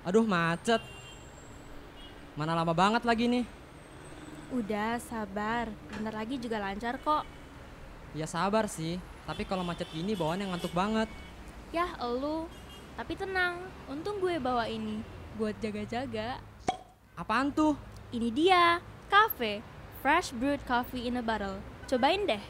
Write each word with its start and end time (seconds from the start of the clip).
Aduh 0.00 0.24
macet. 0.24 0.80
Mana 2.32 2.56
lama 2.56 2.72
banget 2.72 3.04
lagi 3.04 3.28
nih. 3.28 3.44
Udah, 4.50 4.96
sabar. 4.98 5.68
Bentar 5.92 6.14
lagi 6.16 6.40
juga 6.40 6.56
lancar 6.56 6.96
kok. 6.98 7.22
Ya 8.16 8.26
sabar 8.26 8.66
sih, 8.66 8.98
tapi 9.28 9.46
kalau 9.46 9.62
macet 9.62 9.86
gini 9.92 10.16
bawaannya 10.16 10.50
ngantuk 10.50 10.74
banget. 10.74 11.06
Yah, 11.70 11.94
elu. 12.02 12.48
Tapi 12.98 13.14
tenang, 13.14 13.62
untung 13.86 14.18
gue 14.18 14.40
bawa 14.42 14.66
ini 14.66 15.04
buat 15.38 15.54
jaga-jaga. 15.62 16.42
Apaan 17.14 17.54
tuh? 17.54 17.78
Ini 18.10 18.28
dia, 18.34 18.82
cafe. 19.06 19.62
Fresh 20.02 20.32
brewed 20.34 20.64
coffee 20.66 21.06
in 21.06 21.20
a 21.20 21.22
bottle. 21.22 21.60
Cobain 21.86 22.24
deh. 22.26 22.42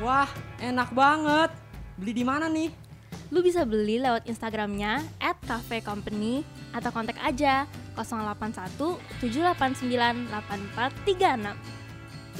Wah, 0.00 0.30
enak 0.62 0.94
banget. 0.94 1.50
Beli 2.00 2.12
di 2.16 2.24
mana 2.24 2.46
nih? 2.48 2.83
Lu 3.32 3.40
bisa 3.40 3.64
beli 3.64 3.96
lewat 4.02 4.28
Instagramnya 4.28 5.00
at 5.16 5.40
cafe 5.44 5.80
company 5.80 6.44
atau 6.76 6.90
kontak 6.92 7.16
aja 7.24 7.64
081 7.96 9.00
789 9.22 10.28
8436. 10.28 11.54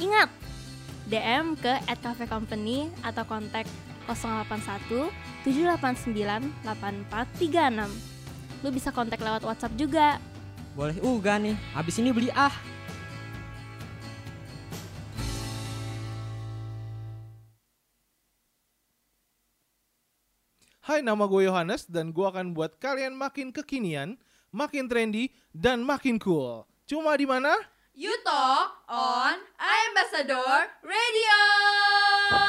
Ingat, 0.03 0.29
DM 1.07 1.55
ke 1.57 1.73
at 1.87 1.97
cafe 2.03 2.27
company 2.27 2.91
atau 3.01 3.23
kontak 3.25 3.65
081 4.05 5.09
789 5.45 6.53
8436. 6.65 8.61
Lu 8.61 8.69
bisa 8.69 8.89
kontak 8.93 9.21
lewat 9.21 9.41
WhatsApp 9.45 9.77
juga. 9.77 10.17
Boleh 10.75 10.97
uga 11.01 11.39
nih. 11.39 11.55
Habis 11.73 11.97
ini 12.03 12.11
beli 12.11 12.29
ah. 12.35 12.74
Hai, 20.85 21.01
nama 21.01 21.25
gue 21.25 21.49
Yohanes 21.49 21.89
dan 21.89 22.13
gue 22.13 22.21
akan 22.21 22.53
buat 22.53 22.77
kalian 22.77 23.17
makin 23.17 23.49
kekinian, 23.49 24.21
makin 24.53 24.85
trendy, 24.85 25.33
dan 25.49 25.81
makin 25.81 26.21
cool. 26.21 26.61
Cuma 26.85 27.17
di 27.17 27.25
mana? 27.25 27.57
You 27.97 28.13
Talk 28.21 28.85
on 28.85 29.33
Ambassador 29.57 30.69
Radio. 30.85 32.44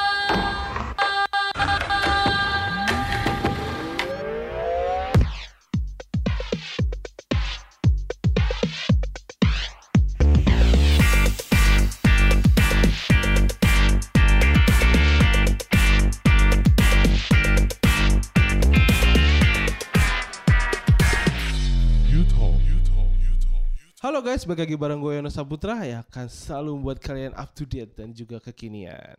Halo 24.07 24.23
guys, 24.23 24.47
balik 24.47 24.71
lagi 24.71 24.79
bareng 24.79 25.03
gue 25.03 25.19
Yono 25.19 25.27
Saputra 25.35 25.83
ya 25.83 26.07
akan 26.07 26.31
selalu 26.31 26.79
membuat 26.79 27.03
kalian 27.03 27.35
up 27.35 27.51
to 27.59 27.67
date 27.67 27.91
dan 27.99 28.15
juga 28.15 28.39
kekinian. 28.39 29.19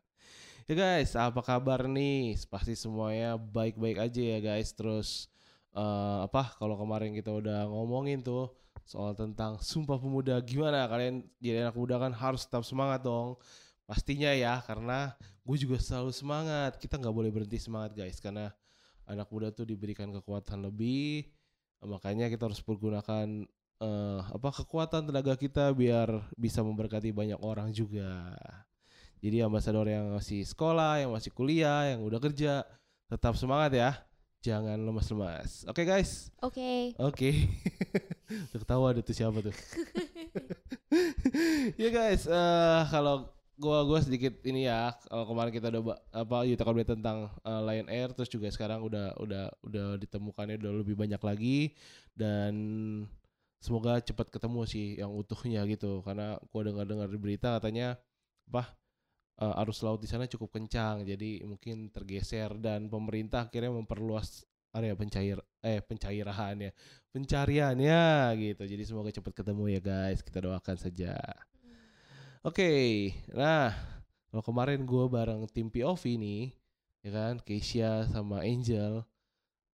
Ya 0.63 0.73
guys, 0.79 1.11
apa 1.11 1.43
kabar 1.43 1.91
nih? 1.91 2.39
Pasti 2.47 2.71
semuanya 2.71 3.35
baik-baik 3.35 3.99
aja 3.99 4.21
ya 4.23 4.39
guys. 4.39 4.71
Terus 4.71 5.27
eh, 5.75 6.19
apa? 6.23 6.55
Kalau 6.55 6.79
kemarin 6.79 7.11
kita 7.11 7.35
udah 7.35 7.67
ngomongin 7.67 8.23
tuh 8.23 8.47
soal 8.87 9.11
tentang 9.11 9.59
Sumpah 9.59 9.99
Pemuda, 9.99 10.39
gimana 10.39 10.87
kalian 10.87 11.19
jadi 11.43 11.67
anak 11.67 11.75
muda 11.75 11.99
kan 11.99 12.15
harus 12.15 12.47
tetap 12.47 12.63
semangat 12.63 13.03
dong. 13.03 13.35
Pastinya 13.83 14.31
ya, 14.31 14.63
karena 14.63 15.11
gue 15.19 15.57
juga 15.59 15.83
selalu 15.83 16.15
semangat. 16.15 16.79
Kita 16.79 16.95
nggak 16.95 17.11
boleh 17.11 17.27
berhenti 17.27 17.59
semangat 17.59 17.91
guys, 17.91 18.23
karena 18.23 18.55
anak 19.03 19.27
muda 19.35 19.51
tuh 19.51 19.67
diberikan 19.67 20.15
kekuatan 20.15 20.63
lebih. 20.63 21.27
Makanya 21.83 22.31
kita 22.31 22.47
harus 22.47 22.63
pergunakan 22.63 23.43
eh, 23.81 24.19
apa 24.21 24.49
kekuatan 24.49 25.09
tenaga 25.09 25.33
kita 25.37 25.69
biar 25.73 26.09
bisa 26.33 26.61
memberkati 26.65 27.13
banyak 27.13 27.39
orang 27.41 27.69
juga. 27.73 28.33
Jadi 29.17 29.41
ambasador 29.41 29.89
yang 29.89 30.13
masih 30.13 30.45
sekolah, 30.45 31.01
yang 31.01 31.09
masih 31.09 31.33
kuliah, 31.33 31.89
yang 31.89 32.05
udah 32.05 32.21
kerja, 32.21 32.61
tetap 33.09 33.33
semangat 33.33 33.73
ya. 33.73 33.91
Jangan 34.45 34.77
lemas-lemas. 34.77 35.65
Oke 35.65 35.81
guys. 35.83 36.29
Oke. 36.45 36.93
Oke. 37.01 37.49
Tuh 38.53 38.59
Ketawa 38.61 38.93
ada 38.93 39.01
tuh 39.01 39.15
siapa 39.15 39.39
tuh. 39.41 39.55
ya 41.81 41.89
guys, 41.89 42.29
eh 42.29 42.81
kalau 42.93 43.33
gua 43.57 43.81
gua 43.87 43.99
sedikit 44.03 44.37
ini 44.45 44.69
ya, 44.69 44.93
kalau 45.09 45.25
kemarin 45.25 45.51
kita 45.55 45.73
udah 45.73 45.97
apa 46.13 46.45
Yuta 46.45 46.63
Kabel 46.67 46.85
tentang 46.85 47.33
eh, 47.41 47.61
Lion 47.65 47.89
Air 47.89 48.13
terus 48.13 48.29
juga 48.29 48.51
sekarang 48.53 48.85
udah 48.85 49.17
udah 49.17 49.49
udah 49.65 49.85
ditemukannya 49.97 50.61
udah 50.61 50.71
lebih 50.85 50.93
banyak 50.93 51.21
lagi 51.23 51.73
dan 52.13 52.53
semoga 53.57 53.99
cepat 54.01 54.29
ketemu 54.29 54.61
sih 54.69 54.85
yang 55.01 55.11
utuhnya 55.13 55.65
gitu. 55.69 56.01
Karena 56.05 56.37
gua 56.51 56.61
dengar-dengar 56.67 57.07
di 57.09 57.19
berita 57.19 57.57
katanya 57.57 57.97
apa 58.47 58.77
eh, 59.41 59.61
arus 59.65 59.83
laut 59.83 59.99
di 60.01 60.07
sana 60.09 60.25
cukup 60.29 60.55
kencang 60.57 61.03
jadi 61.07 61.43
mungkin 61.45 61.89
tergeser. 61.93 62.55
Dan 62.59 62.89
pemerintah 62.91 63.49
akhirnya 63.49 63.73
memperluas 63.73 64.45
area 64.75 64.93
pencair 64.93 65.41
eh 65.63 65.81
pencairan 65.81 66.55
ya 66.59 66.71
pencariannya 67.13 68.05
gitu. 68.39 68.63
Jadi 68.67 68.83
semoga 68.85 69.09
cepat 69.13 69.33
ketemu 69.43 69.63
ya 69.77 69.81
guys. 69.81 70.19
Kita 70.21 70.39
doakan 70.43 70.77
saja. 70.77 71.17
Oke 72.45 73.11
nah 73.35 73.73
kalau 74.31 74.43
kemarin 74.45 74.85
gua 74.85 75.09
bareng 75.09 75.49
tim 75.49 75.67
POV 75.73 76.03
nih 76.21 76.43
ya 77.01 77.11
kan 77.15 77.35
Keisha 77.41 78.05
sama 78.11 78.43
Angel 78.43 79.03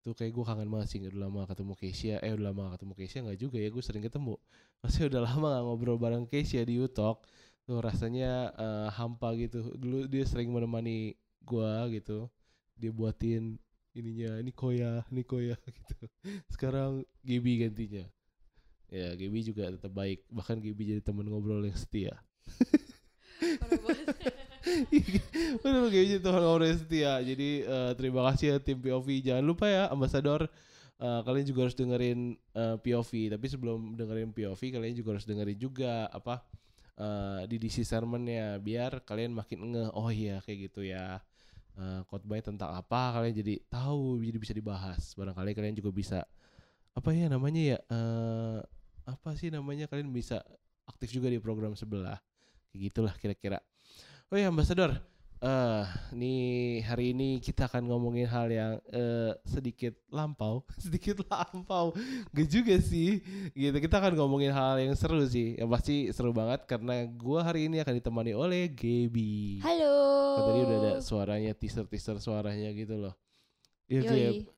tuh 0.03 0.13
kayak 0.13 0.35
gue 0.35 0.43
kangen 0.43 0.67
banget 0.67 0.87
sih 0.91 0.99
udah 0.99 1.15
lama 1.27 1.41
ketemu 1.47 1.73
Keisha. 1.79 2.15
Eh 2.19 2.35
udah 2.35 2.51
lama 2.51 2.63
ketemu 2.75 2.93
Keisha 2.99 3.17
nggak 3.23 3.39
juga 3.39 3.57
ya 3.57 3.69
gue 3.71 3.83
sering 3.83 4.03
ketemu. 4.03 4.35
Masih 4.83 5.07
udah 5.07 5.21
lama 5.23 5.45
gak 5.55 5.63
ngobrol 5.63 5.97
bareng 5.97 6.27
Keisha 6.27 6.61
di 6.67 6.75
Utok 6.83 7.23
tuh 7.63 7.79
rasanya 7.79 8.51
eh, 8.59 8.87
hampa 8.91 9.31
gitu. 9.39 9.71
Dulu 9.79 10.11
dia 10.11 10.27
sering 10.27 10.51
menemani 10.51 11.15
gua 11.47 11.87
gitu. 11.87 12.27
Dia 12.75 12.91
buatin 12.91 13.55
ininya 13.95 14.41
ini 14.43 14.51
koya 14.51 15.07
ini 15.07 15.23
koya 15.23 15.55
gitu. 15.79 15.97
Sekarang 16.51 17.07
Gibi 17.23 17.63
gantinya. 17.63 18.03
Ya 18.91 19.15
Gibi 19.15 19.39
juga 19.47 19.71
tetap 19.71 19.95
baik. 19.95 20.27
Bahkan 20.27 20.59
Gibi 20.59 20.91
jadi 20.91 21.01
teman 21.01 21.31
ngobrol 21.31 21.63
yang 21.63 21.79
setia 21.79 22.19
Jadi 24.63 26.23
teman 26.23 26.41
ngobrol 26.43 26.67
yang 26.71 26.79
setia 26.79 27.19
jadi 27.19 27.49
eh, 27.67 27.91
terima 27.99 28.23
kasih 28.31 28.55
ya 28.55 28.57
tim 28.63 28.79
POV 28.79 29.07
jangan 29.19 29.43
lupa 29.43 29.67
ya 29.67 29.91
ambasador 29.91 30.47
eh, 30.99 31.21
kalian 31.27 31.45
juga 31.45 31.67
harus 31.67 31.75
dengerin 31.75 32.39
eh, 32.55 32.75
POV 32.79 33.11
tapi 33.35 33.45
sebelum 33.51 33.99
dengerin 33.99 34.31
POV 34.31 34.61
kalian 34.79 34.95
juga 34.95 35.09
harus 35.19 35.27
dengerin 35.27 35.59
juga 35.59 36.07
apa 36.07 36.43
eh, 36.97 37.41
di 37.49 37.57
DC 37.59 37.83
sermonnya 37.83 38.57
biar 38.61 39.03
kalian 39.03 39.33
makin 39.33 39.59
ngeh. 39.73 39.89
Oh 39.97 40.09
iya 40.09 40.39
kayak 40.45 40.71
gitu 40.71 40.85
ya. 40.85 41.19
Eh, 41.73 42.01
khotbah 42.05 42.37
tentang 42.39 42.71
apa 42.77 43.17
kalian 43.17 43.33
jadi 43.33 43.59
tahu 43.67 44.21
jadi 44.21 44.37
bisa 44.39 44.53
dibahas. 44.53 45.01
Barangkali 45.17 45.51
kalian 45.57 45.75
juga 45.77 45.91
bisa 45.91 46.19
apa 46.93 47.09
ya 47.11 47.25
namanya 47.25 47.61
ya 47.73 47.77
eh 47.89 48.59
apa 49.03 49.35
sih 49.35 49.49
namanya 49.51 49.89
kalian 49.89 50.13
bisa 50.13 50.39
aktif 50.87 51.11
juga 51.11 51.27
di 51.27 51.41
program 51.41 51.73
sebelah. 51.75 52.21
Kayak 52.71 52.79
gitulah 52.89 53.13
kira-kira 53.17 53.57
oh 54.33 54.37
ya 54.41 54.49
ambasador 54.49 54.97
eh 55.43 55.85
nih 56.15 56.81
hari 56.89 57.13
ini 57.13 57.37
kita 57.37 57.69
akan 57.69 57.85
ngomongin 57.85 58.25
hal 58.25 58.49
yang 58.49 58.81
eh, 58.89 59.37
sedikit 59.45 59.93
lampau 60.09 60.65
sedikit 60.81 61.21
lampau 61.29 61.93
gak 62.33 62.47
juga 62.49 62.73
sih 62.81 63.21
gitu 63.53 63.77
kita 63.77 64.01
akan 64.01 64.17
ngomongin 64.17 64.49
hal 64.49 64.81
yang 64.81 64.97
seru 64.97 65.21
sih 65.29 65.53
yang 65.59 65.69
pasti 65.69 66.09
seru 66.09 66.33
banget 66.33 66.65
karena 66.65 67.05
gua 67.13 67.45
hari 67.45 67.69
ini 67.69 67.77
akan 67.83 68.01
ditemani 68.01 68.33
oleh 68.33 68.73
Gaby 68.73 69.61
Halo. 69.61 69.93
Kan 70.33 70.41
tadi 70.49 70.59
udah 70.65 70.77
ada 70.81 70.93
suaranya 71.05 71.51
teaser-teaser 71.53 72.17
suaranya 72.17 72.73
gitu 72.73 72.97
loh. 72.97 73.13
Iya. 73.85 74.01
Yoi. 74.09 74.37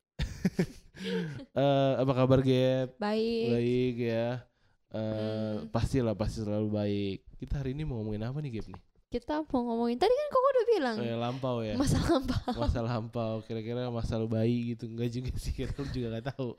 Eh, 1.52 1.92
apa 2.00 2.12
kabar 2.16 2.40
Gap? 2.40 2.96
Baik. 2.96 3.52
Baik 3.52 3.94
ya. 4.00 4.48
Eh 4.88 4.96
Hmm. 4.96 5.68
pastilah 5.68 6.16
pasti 6.16 6.40
selalu 6.40 6.72
baik. 6.72 7.18
Kita 7.36 7.60
hari 7.60 7.76
ini 7.76 7.84
mau 7.84 8.00
ngomongin 8.00 8.24
apa 8.24 8.40
nih 8.40 8.56
Gap 8.56 8.72
nih? 8.72 8.80
Kita 9.16 9.40
mau 9.44 9.60
ngomongin 9.62 9.96
tadi 9.96 10.10
kan 10.10 10.28
koko 10.28 10.46
udah 10.46 10.64
bilang 10.68 10.96
Eh, 10.98 11.16
lampau 11.16 11.56
ya. 11.60 11.74
masa 11.74 11.96
lampau 12.02 12.52
Masa 12.54 12.80
lampau. 12.80 13.34
Kira-kira 13.42 13.88
masa 13.88 14.14
lu 14.14 14.26
bayi 14.26 14.72
gitu 14.72 14.86
enggak 14.86 15.08
juga 15.10 15.32
sih 15.34 15.50
kita 15.50 15.80
juga 15.90 16.06
nggak 16.12 16.26
tahu. 16.30 16.52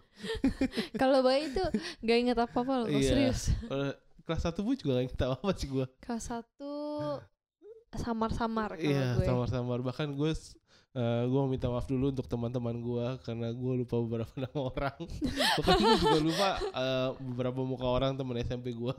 kalau 1.01 1.21
bayi 1.21 1.48
itu 1.48 1.63
nggak 2.00 2.18
inget 2.19 2.38
apa 2.38 2.57
apa 2.57 2.74
loh 2.75 2.88
Iya. 2.88 3.06
serius 3.07 3.42
Eh, 3.63 3.94
kelas 4.24 4.42
satu 4.44 4.59
pun 4.62 4.74
juga 4.74 4.98
nggak 4.98 5.13
tahu 5.15 5.31
apa 5.33 5.51
sih 5.54 5.68
gua. 5.68 5.86
kelas 6.00 6.25
satu 6.25 6.74
samar-samar 7.89 8.75
kalau 8.75 8.83
Iya, 8.83 9.15
gue 9.15 9.25
samar-samar. 9.25 9.80
Bahkan 9.81 10.12
gue 10.13 10.31
eh 10.94 11.24
gue 11.24 11.38
mau 11.38 11.45
minta 11.45 11.68
maaf 11.68 11.86
dulu 11.86 12.09
untuk 12.09 12.25
teman-teman 12.25 12.74
gue 12.75 13.06
karena 13.21 13.48
gue 13.50 13.74
lupa 13.77 13.95
beberapa 14.00 14.33
nama 14.44 14.59
orang. 14.65 14.98
Bahkan 15.56 15.75
gue 15.77 15.98
juga 16.00 16.19
lupa 16.19 16.50
eh, 16.59 17.09
beberapa 17.24 17.62
muka 17.62 17.86
orang 17.86 18.12
teman 18.13 18.38
SMP 18.39 18.74
gue. 18.74 18.95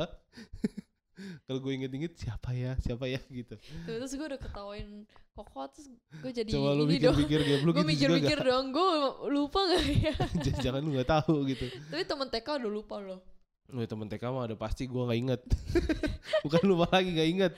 Kalau 1.46 1.58
gue 1.62 1.72
inget-inget 1.74 2.12
siapa 2.16 2.50
ya? 2.54 2.74
Siapa 2.78 3.04
ya? 3.10 3.20
Gitu. 3.26 3.54
Terus 3.86 4.10
gue 4.14 4.26
udah 4.26 4.40
ketawain 4.40 5.06
koko 5.38 5.70
terus 5.70 5.86
gue 6.18 6.32
jadi 6.34 6.50
coba 6.50 6.74
lu 6.74 6.90
dong 6.90 7.14
mikir-mikir 7.14 7.40
gue 7.46 7.56
gitu 7.62 7.70
juga 7.70 7.82
mikir-mikir 7.86 8.38
dong 8.42 8.74
gue 8.74 8.90
lupa 9.30 9.60
gak 9.70 9.82
ya? 9.86 10.14
Gak 10.42 10.56
jangan 10.58 10.80
lu 10.82 10.90
nggak 10.98 11.08
tahu 11.08 11.46
gitu. 11.46 11.66
Tapi 11.94 12.02
temen 12.02 12.26
TK 12.26 12.48
udah 12.58 12.70
lupa 12.70 12.96
loh. 12.98 13.22
Lu 13.70 13.84
temen 13.86 14.10
TK 14.10 14.24
mah 14.34 14.50
ada 14.50 14.56
pasti 14.58 14.90
gue 14.90 14.98
nggak 14.98 15.18
inget. 15.18 15.40
Bukan 16.44 16.62
lupa 16.66 16.90
lagi 16.90 17.14
nggak 17.14 17.28
inget. 17.30 17.52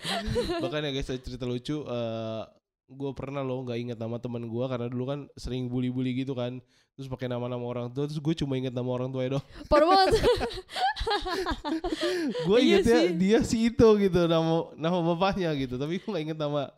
Bahkan 0.61 0.81
ya 0.85 0.91
guys 0.93 1.09
cerita 1.09 1.49
lucu 1.49 1.81
eh 1.89 2.43
gue 2.91 3.11
pernah 3.15 3.47
loh 3.47 3.63
nggak 3.65 3.79
inget 3.79 3.99
nama 4.03 4.19
teman 4.19 4.45
gue 4.45 4.65
karena 4.67 4.91
dulu 4.91 5.05
kan 5.09 5.21
sering 5.41 5.73
bully-bully 5.73 6.13
gitu 6.21 6.37
kan. 6.37 6.61
Terus 7.01 7.09
pakai 7.09 7.33
nama-nama 7.33 7.65
orang 7.65 7.89
tua 7.97 8.05
terus 8.05 8.21
gue 8.21 8.35
cuma 8.45 8.61
inget 8.61 8.77
nama 8.77 8.93
orang 8.93 9.09
tua 9.09 9.25
dong 9.25 9.45
parah 9.73 9.89
banget 9.89 10.21
gue 12.47 12.59
Iya 12.59 12.81
ingetnya 12.81 13.01
sih. 13.01 13.15
dia 13.17 13.39
si 13.43 13.57
itu 13.67 13.89
gitu 13.99 14.21
nama 14.25 14.69
nama 14.75 14.99
bapaknya 15.13 15.51
gitu. 15.55 15.75
Tapi 15.75 15.99
gue 15.99 16.09
nggak 16.09 16.25
inget 16.27 16.39
nama 16.39 16.71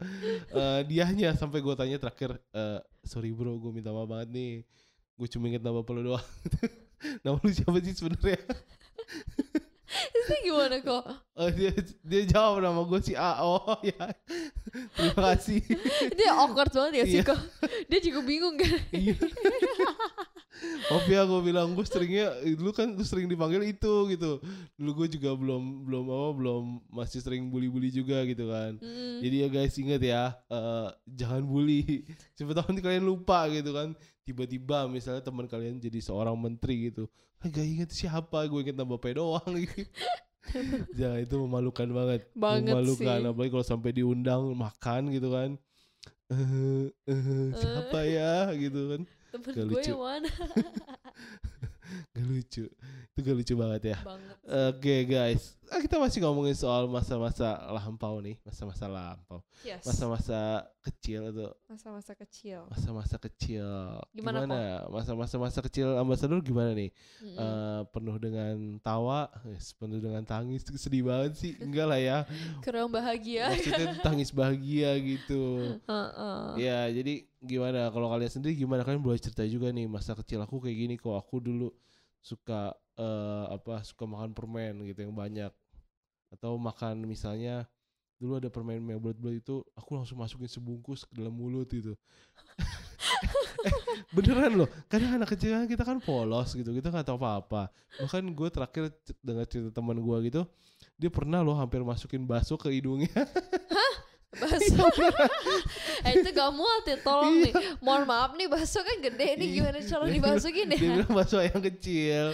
eh 0.50 0.80
dianya 0.84 1.34
sampai 1.34 1.58
gue 1.58 1.74
tanya 1.74 1.96
terakhir 1.96 2.36
eh 2.50 2.78
sorry 3.02 3.30
bro 3.30 3.56
gue 3.56 3.70
minta 3.70 3.90
maaf 3.90 4.06
banget 4.06 4.28
nih. 4.30 4.52
Gue 5.14 5.28
cuma 5.28 5.46
inget 5.46 5.60
nama 5.60 5.80
bapak 5.80 5.92
lu 5.94 6.02
doang. 6.08 6.26
Nama 7.26 7.34
lu 7.34 7.50
siapa 7.50 7.82
sih 7.82 7.98
sebenarnya? 7.98 8.38
Itu 9.92 10.32
gimana 10.40 10.78
kok? 10.78 11.02
Oh, 11.34 11.50
dia 11.50 11.74
dia 12.00 12.22
jawab 12.24 12.62
nama 12.62 12.78
gue 12.80 13.00
si 13.02 13.12
A. 13.12 13.42
Oh 13.42 13.74
ya. 13.82 14.06
Terima 14.94 15.34
kasih. 15.34 15.60
Dia 16.14 16.30
awkward 16.32 16.70
banget 16.70 17.02
ya 17.02 17.04
sih 17.04 17.20
Iya. 17.20 17.26
kok. 17.26 17.40
Dia 17.90 17.98
juga 18.00 18.20
bingung 18.22 18.54
kan? 18.54 18.70
Iya. 18.94 19.19
Ya 21.08 21.22
gue 21.24 21.40
bilang 21.44 21.72
gue 21.76 21.86
seringnya 21.86 22.32
dulu 22.56 22.70
kan 22.74 22.88
lu 22.92 23.04
sering 23.04 23.28
dipanggil 23.30 23.62
itu 23.64 23.94
gitu. 24.12 24.40
Dulu 24.76 24.90
gue 25.04 25.08
juga 25.18 25.30
belum 25.36 25.86
belum 25.88 26.04
apa 26.08 26.28
belum 26.36 26.62
masih 26.90 27.20
sering 27.22 27.48
bully-bully 27.48 27.92
juga 27.92 28.24
gitu 28.28 28.48
kan. 28.48 28.76
Hmm. 28.80 29.20
Jadi 29.20 29.36
ya 29.44 29.48
guys 29.48 29.74
ingat 29.78 30.02
ya 30.02 30.22
eh, 30.50 30.88
jangan 31.08 31.42
bully. 31.44 32.04
Siapa 32.36 32.52
tahu 32.56 32.72
nanti 32.72 32.82
kalian 32.82 33.04
lupa 33.06 33.46
gitu 33.48 33.70
kan. 33.72 33.94
Tiba-tiba 34.22 34.86
misalnya 34.86 35.22
teman 35.22 35.50
kalian 35.50 35.82
jadi 35.82 35.98
seorang 35.98 36.38
menteri 36.38 36.90
gitu. 36.92 37.10
Gak 37.42 37.66
inget 37.66 37.90
siapa, 37.90 38.46
gue 38.46 38.60
inget 38.62 38.78
nama 38.78 38.94
bapak 38.94 39.18
doang 39.18 39.50
gitu. 39.58 39.82
Jangan 40.98 41.18
itu 41.22 41.36
memalukan 41.42 41.88
banget. 41.90 42.20
Banget 42.34 42.74
memalukan 42.74 43.18
sih. 43.18 43.28
apalagi 43.30 43.50
kalau 43.50 43.66
sampai 43.66 43.90
diundang 43.90 44.54
makan 44.54 45.10
gitu 45.10 45.28
kan. 45.34 45.50
Eh, 46.30 46.86
eh, 47.10 47.48
siapa 47.58 48.00
ya 48.06 48.50
gitu 48.54 48.80
kan. 48.94 49.02
Temen 49.32 49.50
Gak 49.50 49.64
gue 49.64 49.73
lucu. 49.75 49.88
yang 49.88 49.99
mana 49.99 50.29
Gak 52.12 52.25
lucu. 52.25 52.64
Itu 53.12 53.19
gak 53.20 53.37
lucu 53.37 53.55
banget 53.55 53.82
ya. 53.87 53.99
banget 54.00 54.37
Oke 54.73 54.94
guys, 55.05 55.56
Ah, 55.69 55.81
kita 55.81 55.96
masih 55.96 56.20
ngomongin 56.20 56.52
soal 56.52 56.84
masa-masa 56.84 57.56
lampau 57.69 58.20
nih, 58.20 58.37
masa-masa 58.43 58.84
lampau, 58.87 59.40
yes 59.61 59.81
masa-masa 59.82 60.69
kecil 60.82 61.31
atau 61.31 61.55
masa-masa 61.70 62.12
kecil 62.19 62.67
masa-masa 62.67 63.17
kecil. 63.17 63.67
Gimana, 64.11 64.44
Masa-masa 64.90 65.38
masa 65.38 65.58
kecil 65.62 65.94
ambasador 65.94 66.43
gimana 66.43 66.75
nih? 66.75 66.90
Mm-mm. 67.23 67.38
Eh, 67.38 67.81
penuh 67.94 68.17
dengan 68.19 68.55
tawa, 68.82 69.31
yes, 69.46 69.73
penuh 69.79 70.02
dengan 70.02 70.26
tangis, 70.26 70.67
sedih 70.67 71.06
banget 71.06 71.38
sih, 71.38 71.55
enggak 71.62 71.87
lah 71.87 72.00
ya. 72.02 72.19
kurang 72.67 72.90
bahagia 72.90 73.55
Maksudnya 73.55 74.02
tangis 74.02 74.34
bahagia 74.34 74.99
gitu. 74.99 75.79
Heeh. 75.87 76.43
Ya, 76.58 76.90
jadi 76.90 77.25
gimana 77.43 77.90
kalau 77.90 78.11
kalian 78.11 78.31
sendiri 78.31 78.55
gimana 78.55 78.87
kalian 78.87 79.02
boleh 79.02 79.19
cerita 79.19 79.43
juga 79.46 79.70
nih 79.75 79.90
masa 79.90 80.14
kecil 80.14 80.43
aku 80.46 80.62
kayak 80.62 80.79
gini 80.79 80.94
kok 80.94 81.19
aku 81.19 81.43
dulu 81.43 81.75
suka 82.23 82.70
eh, 82.94 83.44
apa 83.50 83.82
suka 83.82 84.06
makan 84.06 84.31
permen 84.31 84.87
gitu 84.87 85.02
yang 85.02 85.14
banyak 85.14 85.50
atau 86.32 86.56
makan 86.56 87.02
misalnya 87.05 87.67
dulu 88.22 88.38
ada 88.38 88.46
permen 88.46 88.78
yang 88.86 89.02
bulat-bulat 89.02 89.42
itu 89.42 89.66
aku 89.74 89.98
langsung 89.98 90.22
masukin 90.22 90.46
sebungkus 90.46 91.02
ke 91.02 91.19
dalam 91.19 91.34
mulut 91.34 91.66
gitu. 91.66 91.98
Eh, 93.62 93.70
beneran 94.10 94.58
loh 94.58 94.66
kadang 94.90 95.14
anak 95.14 95.38
kecil 95.38 95.54
kan 95.54 95.70
kita 95.70 95.86
kan 95.86 96.02
polos 96.02 96.50
gitu 96.50 96.74
kita 96.74 96.90
nggak 96.90 97.06
tahu 97.06 97.14
apa-apa. 97.22 97.70
Bahkan 98.02 98.34
gue 98.34 98.48
terakhir 98.50 98.82
dengar 99.22 99.46
cerita 99.46 99.70
teman 99.70 100.02
gue 100.02 100.16
gitu 100.26 100.42
dia 101.02 101.10
pernah 101.10 101.42
loh 101.42 101.58
hampir 101.58 101.82
masukin 101.82 102.22
bakso 102.22 102.54
ke 102.54 102.70
hidungnya 102.70 103.10
bakso 104.42 104.84
eh 106.06 106.12
itu 106.14 106.28
gak 106.28 106.50
muat 106.50 106.82
ya 106.84 106.96
tolong 106.98 107.34
nih 107.40 107.52
mohon 107.78 108.02
maaf 108.02 108.34
nih 108.34 108.46
bakso 108.46 108.82
kan 108.82 108.98
gede 108.98 109.38
nih 109.38 109.46
Iya. 109.46 109.54
gimana 109.54 109.78
cara 109.80 110.02
Dia 110.02 110.14
dimasukin 110.18 110.66
bilang- 110.66 110.78
Dia 110.78 110.90
bilang 110.92 111.12
bakso 111.12 111.36
yang 111.38 111.60
kecil. 111.62 112.26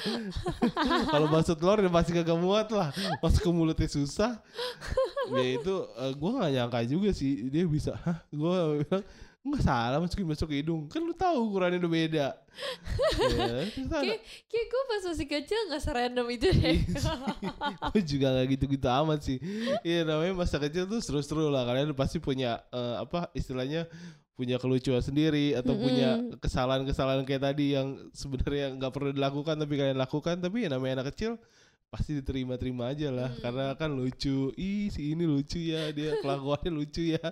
Kalau 1.12 1.26
bakso 1.28 1.52
telur 1.52 1.78
ya 1.78 1.88
pasti 1.88 2.10
kagak 2.10 2.36
muat 2.36 2.68
lah. 2.70 2.88
Masuk 3.18 3.42
ke 3.42 3.50
mulutnya 3.50 3.86
susah. 3.86 4.32
ya 5.30 5.46
itu 5.54 5.74
eh, 5.94 6.12
gua 6.14 6.30
nggak 6.38 6.50
nyangka 6.52 6.80
juga 6.84 7.10
sih 7.12 7.46
dia 7.46 7.64
bisa. 7.64 7.92
Hah? 7.98 8.18
Gua 8.30 8.80
bilang 8.80 9.04
nggak 9.52 9.64
salah 9.64 9.98
masukin 9.98 10.28
masuk 10.28 10.46
ke 10.52 10.60
hidung. 10.60 10.86
Kan 10.86 11.04
lu 11.04 11.14
tahu 11.16 11.48
ukurannya 11.52 11.80
udah 11.80 11.92
beda. 11.92 12.26
ya, 13.38 13.44
ada- 13.44 14.02
kayak 14.02 14.20
kayak 14.50 14.66
gue 14.66 14.82
pas 14.90 15.02
masih 15.08 15.26
kecil 15.30 15.60
gak 15.70 15.82
serandom 15.82 16.26
itu 16.28 16.48
deh. 16.50 16.78
gue 17.94 18.02
juga 18.04 18.26
gak 18.34 18.46
gitu-gitu 18.54 18.86
amat 18.86 19.20
sih. 19.22 19.38
Iya 19.86 20.04
namanya 20.04 20.34
masa 20.34 20.58
kecil 20.58 20.84
tuh 20.90 21.00
seru-seru 21.00 21.48
lah. 21.48 21.64
Kalian 21.64 21.94
pasti 21.94 22.18
punya 22.18 22.60
eh, 22.74 22.96
apa 23.00 23.30
istilahnya 23.32 23.86
punya 24.38 24.54
kelucuan 24.62 25.02
sendiri 25.02 25.58
atau 25.58 25.74
punya 25.74 26.22
kesalahan-kesalahan 26.38 27.26
kayak 27.26 27.42
tadi 27.50 27.74
yang 27.74 27.98
sebenarnya 28.14 28.70
nggak 28.78 28.92
perlu 28.94 29.10
dilakukan 29.10 29.58
tapi 29.58 29.74
kalian 29.74 29.98
lakukan. 29.98 30.36
Tapi 30.38 30.66
ya 30.66 30.68
namanya 30.70 31.02
anak 31.02 31.14
kecil 31.14 31.38
pasti 31.88 32.20
diterima-terima 32.20 32.90
aja 32.92 33.08
lah. 33.10 33.30
Karena 33.38 33.74
kan 33.74 33.90
lucu. 33.94 34.50
Ih 34.54 34.90
si 34.94 35.14
ini 35.14 35.26
lucu 35.26 35.58
ya. 35.58 35.90
Dia 35.94 36.18
kelakuannya 36.22 36.70
lucu 36.74 37.14
ya 37.16 37.22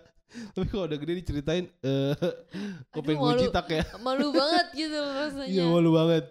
tapi 0.53 0.67
kalau 0.67 0.85
udah 0.85 0.99
gede 0.99 1.13
diceritain 1.21 1.67
eh 1.81 2.15
kok 2.89 3.01
pengen 3.01 3.21
gue 3.21 3.47
citak 3.47 3.67
ya 3.71 3.83
malu 3.99 4.31
banget 4.31 4.67
gitu 4.75 4.99
rasanya 4.99 5.49
iya 5.49 5.65
malu 5.65 5.91
banget 5.91 6.25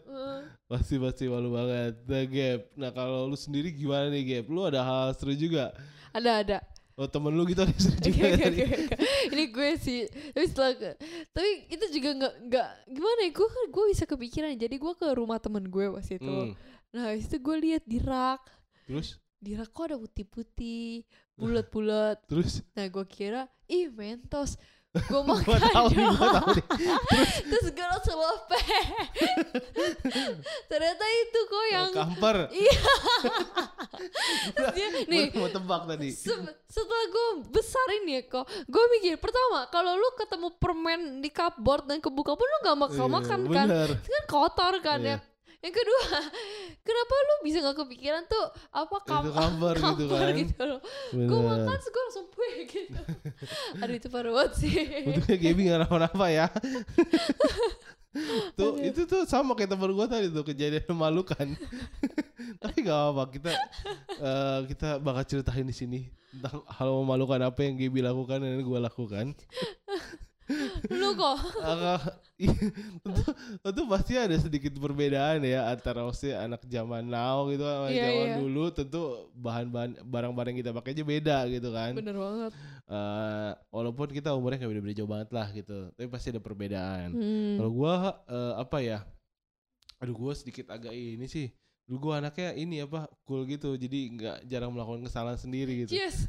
Pasti 0.65 0.97
pasti 0.97 1.29
malu 1.29 1.53
banget. 1.53 1.93
The 2.09 2.25
Gap. 2.25 2.73
Nah 2.73 2.89
kalau 2.89 3.29
lu 3.29 3.37
sendiri 3.37 3.69
gimana 3.69 4.09
nih 4.09 4.25
Gap? 4.25 4.45
Lu 4.49 4.65
ada 4.65 4.81
hal 4.81 5.13
seru 5.13 5.37
juga? 5.37 5.69
ada 6.09 6.41
ada 6.41 6.57
Oh 6.97 7.05
temen 7.05 7.29
lu 7.29 7.45
gitu 7.45 7.61
ada 7.61 7.75
seru 7.77 7.93
juga 8.01 8.23
oke, 8.25 8.39
tadi. 8.39 8.57
oke, 8.57 8.73
oke. 8.73 8.95
ini 9.29 9.43
gue 9.51 9.69
sih 9.77 9.99
tapi 10.33 10.45
setelah 10.49 10.95
tapi 11.29 11.49
itu 11.67 11.85
juga 11.93 12.09
nggak 12.17 12.33
nggak 12.49 12.69
gimana 12.87 13.19
ya 13.21 13.31
gue 13.35 13.47
gue 13.67 13.85
bisa 13.93 14.03
kepikiran 14.07 14.55
jadi 14.55 14.73
gue 14.73 14.93
ke 14.95 15.07
rumah 15.13 15.37
temen 15.37 15.69
gue 15.69 15.85
pas 15.91 16.07
itu 16.07 16.23
Hmm. 16.25 16.57
nah 16.89 17.13
itu 17.13 17.35
gue 17.35 17.55
lihat 17.61 17.83
di 17.85 17.99
rak 17.99 18.41
Terus 18.87 19.21
di 19.37 19.53
rak 19.53 19.69
kok 19.69 19.85
ada 19.85 19.99
putih-putih 19.99 21.03
bulat-bulat 21.35 22.25
terus 22.25 22.63
nah 22.73 22.87
gue 22.87 23.05
kira 23.05 23.45
ih 23.67 23.89
mentos 23.89 24.57
gue 24.95 25.21
gua 25.43 25.59
tahu 25.67 25.91
nih, 25.91 26.07
makan 26.07 26.15
gua 26.15 26.29
tahu 26.33 26.47
nih. 26.53 26.65
terus 27.51 27.67
gue 27.67 27.83
langsung 27.85 28.15
ternyata 30.65 31.03
itu 31.03 31.39
kok 31.43 31.65
yang 31.67 31.91
Kamper. 31.91 32.37
iya 32.49 32.79
terus 34.51 34.69
dia 34.71 34.87
nih 35.03 35.35
mau 35.35 35.49
tebak 35.49 35.81
tadi. 35.85 36.09
Se- 36.11 36.31
setelah 36.65 37.05
gue 37.07 37.27
besarin 37.49 38.03
ya 38.07 38.21
kok 38.23 38.45
gue 38.47 38.83
mikir 38.93 39.15
pertama 39.17 39.67
kalau 39.67 39.95
lu 39.95 40.09
ketemu 40.15 40.47
permen 40.55 41.01
di 41.19 41.27
cupboard 41.27 41.85
dan 41.85 41.99
kebuka 41.99 42.31
pun 42.31 42.45
lu 42.45 42.57
gak 42.63 42.77
bakal 42.79 43.05
Iya, 43.05 43.13
makan 43.13 43.39
kan 43.49 43.67
itu 43.67 44.09
kan 44.09 44.23
kotor 44.25 44.73
kan 44.79 44.99
Iya. 45.01 45.11
ya 45.11 45.34
yang 45.65 45.73
kedua 45.73 46.05
kenapa 46.85 47.13
lu 47.17 47.35
bisa 47.41 47.57
gak 47.65 47.77
kepikiran 47.81 48.21
tuh 48.29 48.45
apa 48.69 48.97
kam 49.01 49.23
Itu 49.25 49.33
kamper 49.33 49.75
gitu 49.81 50.05
kan. 50.13 50.33
gitu 50.37 50.61
loh 50.61 50.79
gue 51.09 51.39
makan 51.41 51.77
gue 51.81 52.03
langsung 52.05 52.27
puy 52.29 52.53
gitu 52.69 53.01
aduh 53.81 53.95
itu 53.97 54.07
parah 54.13 54.31
banget 54.31 54.53
sih 54.61 54.75
Untungnya 55.09 55.37
Gaby 55.41 55.61
gak 55.65 55.77
kenapa-napa 55.81 56.25
ya. 56.29 56.47
tuh 58.55 58.79
itu 58.79 59.03
tuh 59.03 59.27
sama 59.27 59.51
kayak 59.59 59.75
temen 59.75 59.91
gua 59.91 60.07
tadi 60.07 60.31
tuh 60.31 60.47
kejadian 60.47 60.87
memalukan. 60.87 61.51
Tapi 62.63 62.77
gak 62.87 62.95
apa-apa 62.95 63.23
kita 63.27 63.51
eh, 64.23 64.59
kita 64.71 64.89
bakal 65.03 65.23
ceritain 65.27 65.67
di 65.67 65.75
sini 65.75 65.99
tentang 66.31 66.63
hal 66.63 66.95
memalukan 67.03 67.43
apa 67.43 67.59
yang 67.67 67.75
Gaby 67.75 67.99
lakukan 68.07 68.39
dan 68.39 68.63
gua 68.63 68.87
lakukan. 68.87 69.35
Lu 70.93 71.09
kok 71.17 71.37
tentu, 73.01 73.21
tentu 73.65 73.81
pasti 73.89 74.13
ada 74.13 74.35
sedikit 74.37 74.77
perbedaan 74.77 75.41
ya 75.41 75.71
antara 75.73 76.05
maksudnya 76.05 76.45
anak 76.45 76.61
zaman 76.69 77.01
now 77.01 77.49
gitu 77.49 77.65
sama 77.65 77.87
Iya, 77.89 78.05
zaman 78.05 78.27
iya. 78.29 78.35
dulu 78.37 78.63
tentu 78.69 79.01
bahan-bahan 79.33 79.91
barang-barang 80.05 80.55
kita 80.61 80.69
pakai 80.69 80.93
aja 80.93 81.03
beda 81.03 81.37
gitu 81.49 81.69
kan. 81.73 81.91
bener 81.97 82.15
banget 82.15 82.51
Eh, 82.85 83.51
walaupun 83.73 84.13
kita 84.13 84.29
umurnya 84.37 84.61
nggak 84.61 84.71
beda-beda 84.77 84.93
jauh 84.93 85.09
banget 85.09 85.29
lah 85.33 85.49
gitu, 85.49 85.89
tapi 85.97 86.05
pasti 86.05 86.29
ada 86.29 86.37
perbedaan. 86.37 87.17
hmm. 87.17 87.57
Kalau 87.57 87.71
gua 87.73 87.93
eh, 88.29 88.53
apa 88.61 88.77
ya? 88.77 88.99
Aduh 89.97 90.13
gua 90.13 90.37
sedikit 90.37 90.69
agak 90.69 90.93
ini 90.93 91.25
sih. 91.25 91.49
Dulu 91.85 91.97
gua 92.01 92.17
anaknya 92.17 92.53
ini 92.53 92.81
apa 92.81 93.05
cool 93.23 93.45
gitu, 93.45 93.73
jadi 93.73 93.97
nggak 94.09 94.37
jarang 94.45 94.69
melakukan 94.69 95.05
kesalahan 95.05 95.35
sendiri 95.35 95.85
gitu. 95.85 95.93
Yes. 95.93 96.25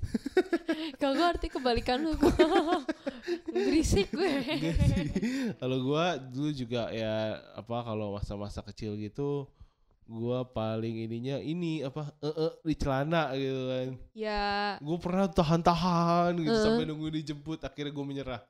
Kalau 1.01 1.13
gue 1.13 1.27
arti 1.27 1.47
kebalikan 1.49 2.03
lu. 2.03 2.13
Berisik 3.51 4.11
gue. 4.11 4.33
Kalau 5.57 5.77
gua 5.81 6.17
dulu 6.17 6.51
juga 6.51 6.89
ya 6.91 7.41
apa 7.55 7.83
kalau 7.83 8.13
masa-masa 8.13 8.61
kecil 8.63 8.95
gitu 8.97 9.47
gua 10.05 10.47
paling 10.47 11.03
ininya 11.03 11.37
ini 11.37 11.83
apa 11.83 12.15
eh 12.21 12.31
eh, 12.31 12.53
di 12.63 12.75
celana 12.79 13.35
gitu 13.35 13.63
kan 13.67 13.89
Ya, 14.15 14.45
gue 14.79 14.99
pernah 15.03 15.27
tahan-tahan 15.27 16.31
gitu 16.39 16.53
Eh. 16.53 16.63
sampai 16.63 16.85
nunggu 16.87 17.11
dijemput 17.13 17.59
akhirnya 17.59 17.91
gue 17.91 18.05
menyerah 18.07 18.41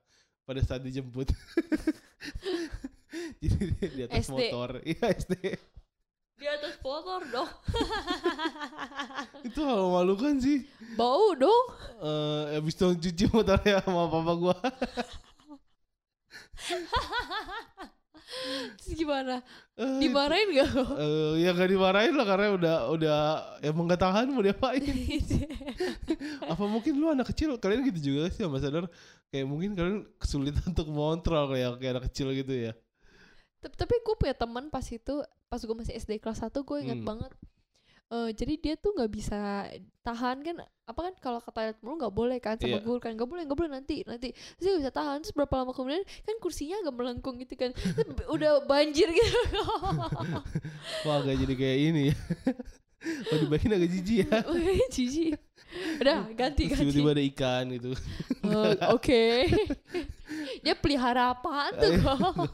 pada 0.44 0.60
saat 0.60 0.84
dijemput 0.84 1.32
jadi 3.40 3.88
di 3.88 4.00
atas 4.04 4.26
SD. 4.26 4.30
motor 4.32 4.68
iya 4.84 5.04
SD 5.16 5.34
di 6.36 6.44
atas 6.44 6.76
motor 6.78 7.24
dong. 7.26 7.48
itu 9.48 9.56
hal 9.58 9.78
memalukan 9.82 10.36
sih 10.36 10.68
Bau 10.92 11.32
dong. 11.32 11.66
eh 11.98 12.60
habis 12.60 12.76
itu 12.76 12.86
cuci 12.92 13.24
motornya 13.32 13.80
sama 13.80 14.04
papa 14.06 14.32
gue 14.34 14.56
Terus 18.76 18.94
gimana? 18.98 19.40
Eh, 19.76 20.00
Dimarahin 20.02 20.48
gak 20.52 20.68
lo? 20.72 20.84
eh, 20.98 21.32
ya 21.40 21.50
gak 21.52 21.68
dimarahin 21.68 22.12
lah 22.12 22.26
karena 22.26 22.46
udah 22.52 22.76
udah 22.92 23.18
emang 23.62 23.84
gak 23.88 24.02
tahan 24.02 24.28
mau 24.28 24.44
diapain 24.44 24.82
apa 26.52 26.64
mungkin 26.64 26.96
lu 26.96 27.08
anak 27.08 27.32
kecil 27.32 27.56
kalian 27.56 27.84
gitu 27.88 28.12
juga 28.12 28.28
sih 28.28 28.44
ambasador 28.44 28.88
kayak 29.28 29.46
mungkin 29.46 29.72
kalian 29.72 29.98
kesulitan 30.16 30.64
untuk 30.68 30.88
mengontrol 30.88 31.48
kayak 31.48 31.76
kayak 31.80 31.92
anak 31.96 32.04
kecil 32.12 32.28
gitu 32.32 32.52
ya 32.52 32.72
tapi, 33.58 33.74
tapi 33.76 33.94
gue 33.98 34.14
punya 34.16 34.32
teman 34.32 34.66
pas 34.66 34.84
itu 34.84 35.14
pas 35.46 35.58
gue 35.58 35.74
masih 35.74 35.94
SD 35.94 36.18
kelas 36.18 36.40
1 36.40 36.52
gue 36.52 36.76
ingat 36.80 36.98
Hmm. 36.98 37.08
banget 37.08 37.32
Eh, 38.06 38.30
jadi 38.32 38.54
dia 38.54 38.74
tuh 38.78 38.94
nggak 38.94 39.10
bisa 39.10 39.66
tahan 40.00 40.38
kan 40.38 40.54
apa 40.86 41.00
kan 41.02 41.14
kalau 41.18 41.42
ke 41.42 41.50
toilet 41.50 41.74
mulu 41.82 41.98
nggak 41.98 42.14
boleh 42.14 42.38
kan 42.38 42.54
sama 42.54 42.78
Iya. 42.78 42.86
guru 42.86 43.02
kan 43.02 43.10
nggak 43.10 43.26
boleh 43.26 43.42
nggak 43.42 43.58
boleh 43.58 43.72
nanti 43.74 44.06
nanti. 44.06 44.30
Terus 44.30 44.62
dia 44.62 44.74
bisa 44.78 44.92
tahan 44.94 45.26
terus 45.26 45.34
berapa 45.34 45.50
lama 45.50 45.74
kemudian 45.74 46.06
kan 46.22 46.38
kursinya 46.38 46.78
agak 46.78 46.94
melengkung 46.94 47.34
gitu 47.42 47.58
kan 47.58 47.74
b- 47.74 48.28
udah 48.38 48.62
banjir 48.62 49.10
gitu. 49.10 49.38
Wah 51.02 51.14
agak 51.18 51.34
jadi 51.34 51.54
kayak 51.56 51.78
ini. 51.82 52.06
Oh 53.06 53.38
dibagiin 53.38 53.70
agak 53.70 53.90
jijik 53.90 54.16
ya. 54.22 54.38
Jijik. 54.94 55.34
Udah 55.98 56.26
ganti 56.30 56.66
Terus 56.66 56.78
ganti. 56.78 56.90
tiba-tiba 56.94 57.10
ada 57.10 57.22
ikan 57.26 57.64
gitu. 57.70 57.90
Oh, 58.42 58.70
oke. 58.94 59.22
Dia 60.58 60.74
pelihara 60.74 61.30
apaan 61.30 61.74
tuh 61.74 61.90
kok. 61.98 62.50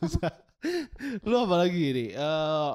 lu 1.28 1.34
apa 1.36 1.54
lagi 1.66 1.82
nih 1.92 2.08
Eh, 2.14 2.72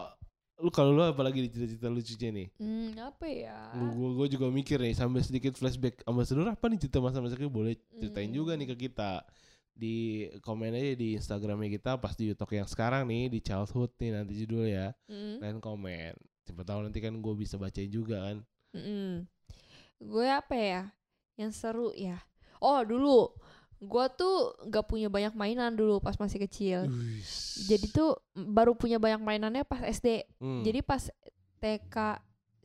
lu 0.57 0.69
kalau 0.73 0.91
lu 0.91 1.05
apa 1.05 1.21
lagi 1.21 1.45
di 1.45 1.49
cerita-cerita 1.53 1.87
lucunya 1.87 2.29
nih? 2.33 2.47
Hmm, 2.57 2.89
apa 2.97 3.25
ya? 3.29 3.57
Lu 3.77 3.93
gua, 3.93 4.09
gua 4.23 4.27
juga 4.27 4.47
mikir 4.49 4.81
nih 4.81 4.97
sambil 4.97 5.21
sedikit 5.21 5.53
flashback 5.53 6.01
ambasador 6.09 6.49
apa 6.49 6.65
nih 6.65 6.81
cerita 6.81 6.97
masa-masa 6.97 7.37
kecil 7.37 7.53
boleh 7.53 7.77
ceritain 8.01 8.33
juga 8.33 8.57
nih 8.57 8.67
ke 8.73 8.89
kita. 8.89 9.21
Di 9.77 10.25
komen 10.41 10.73
aja 10.73 10.97
di 10.97 11.13
Instagramnya 11.13 11.69
kita 11.77 12.01
pas 12.01 12.17
di 12.17 12.33
YouTube 12.33 12.57
yang 12.57 12.65
sekarang 12.65 13.05
nih 13.05 13.29
di 13.29 13.39
childhood 13.45 13.93
nih 14.01 14.09
nanti 14.17 14.33
judul 14.33 14.65
ya. 14.65 14.89
Hmm. 15.05 15.37
kalian 15.37 15.61
komen. 15.61 16.13
Siapa 16.41 16.63
tahu 16.65 16.89
nanti 16.89 16.97
kan 17.03 17.13
gue 17.13 17.33
bisa 17.37 17.61
bacain 17.61 17.91
juga 17.91 18.25
kan. 18.25 18.37
Mm-mm. 18.73 19.29
Gue 20.01 20.25
apa 20.25 20.55
ya? 20.57 20.83
Yang 21.37 21.53
seru 21.61 21.93
ya. 21.93 22.17
Oh 22.57 22.81
dulu, 22.81 23.29
gue 23.77 24.05
tuh 24.17 24.57
nggak 24.65 24.85
punya 24.89 25.07
banyak 25.07 25.37
mainan 25.37 25.77
dulu 25.77 26.01
pas 26.01 26.17
masih 26.17 26.41
kecil. 26.49 26.89
Uish. 26.89 27.69
Jadi 27.69 27.93
tuh 27.93 28.17
baru 28.33 28.73
punya 28.73 28.97
banyak 28.97 29.21
mainannya 29.21 29.63
pas 29.63 29.81
SD. 29.85 30.25
Hmm. 30.41 30.65
Jadi 30.65 30.81
pas 30.81 31.01
TK 31.61 31.95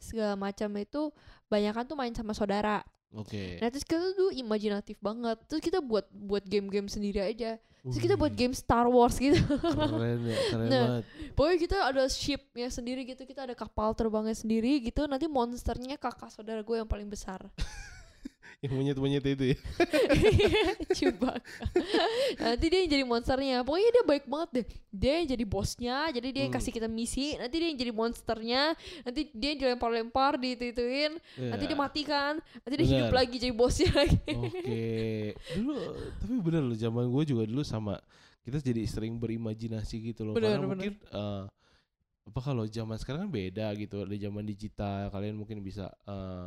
segala 0.00 0.34
macam 0.34 0.72
itu 0.80 1.12
banyakan 1.52 1.84
tuh 1.84 1.96
main 1.96 2.12
sama 2.16 2.32
saudara. 2.32 2.80
oke 3.12 3.60
Nah 3.60 3.68
terus 3.68 3.84
kita 3.84 4.16
tuh 4.16 4.32
imajinatif 4.32 4.96
banget. 5.04 5.36
Terus 5.46 5.60
kita 5.60 5.84
buat 5.84 6.08
buat 6.08 6.44
game-game 6.48 6.88
sendiri 6.88 7.20
aja. 7.20 7.60
Terus 7.82 7.98
kita 7.98 8.14
buat 8.14 8.30
game 8.32 8.54
Star 8.54 8.86
Wars 8.86 9.18
gitu. 9.18 9.36
keren 9.36 10.22
ya 10.22 10.38
keren 10.54 10.68
Nah, 10.70 10.84
banget 11.02 11.04
Pokoknya 11.34 11.58
kita 11.58 11.76
ada 11.82 12.04
shipnya 12.06 12.68
sendiri 12.70 13.02
gitu. 13.02 13.26
Kita 13.26 13.42
ada 13.42 13.58
kapal 13.58 13.90
terbangnya 13.98 14.38
sendiri 14.38 14.78
gitu. 14.80 15.04
Nanti 15.10 15.26
monsternya 15.26 15.98
kakak 15.98 16.30
saudara 16.30 16.62
gue 16.62 16.76
yang 16.78 16.86
paling 16.86 17.10
besar. 17.10 17.42
yang 18.62 18.72
monyet 18.72 18.94
monyet 18.94 19.26
itu 19.26 19.44
ya 19.52 19.58
Cubaka. 20.96 21.42
Nanti 22.38 22.66
dia 22.70 22.78
yang 22.86 22.90
jadi 22.90 23.04
monsternya. 23.04 23.56
Pokoknya 23.66 23.90
dia 23.90 24.04
baik 24.06 24.24
banget 24.24 24.48
deh. 24.54 24.66
Dia 24.88 25.12
yang 25.18 25.28
jadi 25.28 25.44
bosnya. 25.44 25.96
Jadi 26.14 26.28
dia 26.30 26.42
yang 26.46 26.52
Hmm. 26.52 26.62
kasih 26.62 26.70
kita 26.70 26.86
misi. 26.86 27.34
Nanti 27.34 27.54
dia 27.58 27.68
yang 27.68 27.78
jadi 27.78 27.90
monsternya. 27.90 28.62
Nanti 29.02 29.20
dia 29.34 29.48
yang 29.50 29.60
dilempar-lempar, 29.60 30.38
diitu-ituin. 30.38 31.18
Nanti 31.42 31.64
dia 31.66 31.74
Ya. 31.74 31.80
mati 31.80 32.02
kan. 32.04 32.38
Nanti 32.62 32.74
dia 32.76 32.86
hidup 32.86 33.10
Benar. 33.10 33.18
lagi 33.18 33.36
jadi 33.36 33.50
bosnya 33.52 33.90
lagi. 33.98 34.18
Oke, 34.30 34.86
dulu 35.52 35.74
tapi 36.22 36.34
bener 36.38 36.62
loh 36.62 36.78
zaman 36.78 37.04
gue 37.08 37.24
juga 37.26 37.42
dulu 37.42 37.62
sama 37.62 37.98
kita 38.42 38.58
jadi 38.58 38.86
sering 38.86 39.18
berimajinasi 39.18 40.14
gitu 40.14 40.22
loh. 40.22 40.34
Bener, 40.34 40.54
Karena 40.54 40.66
bener. 40.66 40.70
mungkin 40.70 40.94
eh, 41.02 41.42
apa 42.22 42.38
kalau 42.38 42.62
zaman 42.64 42.94
sekarang 42.94 43.26
kan 43.26 43.32
beda 43.32 43.66
gitu. 43.74 44.06
Ada 44.06 44.16
zaman 44.22 44.46
digital, 44.46 45.10
kalian 45.10 45.34
mungkin 45.34 45.58
bisa 45.58 45.90
eh, 46.06 46.46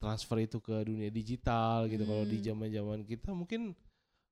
transfer 0.00 0.40
itu 0.40 0.58
ke 0.58 0.72
dunia 0.80 1.06
digital 1.08 1.84
gitu. 1.86 2.02
Kalau 2.02 2.24
di 2.24 2.40
Hmm. 2.40 2.46
zaman-zaman 2.50 2.98
kita 3.04 3.30
mungkin 3.30 3.76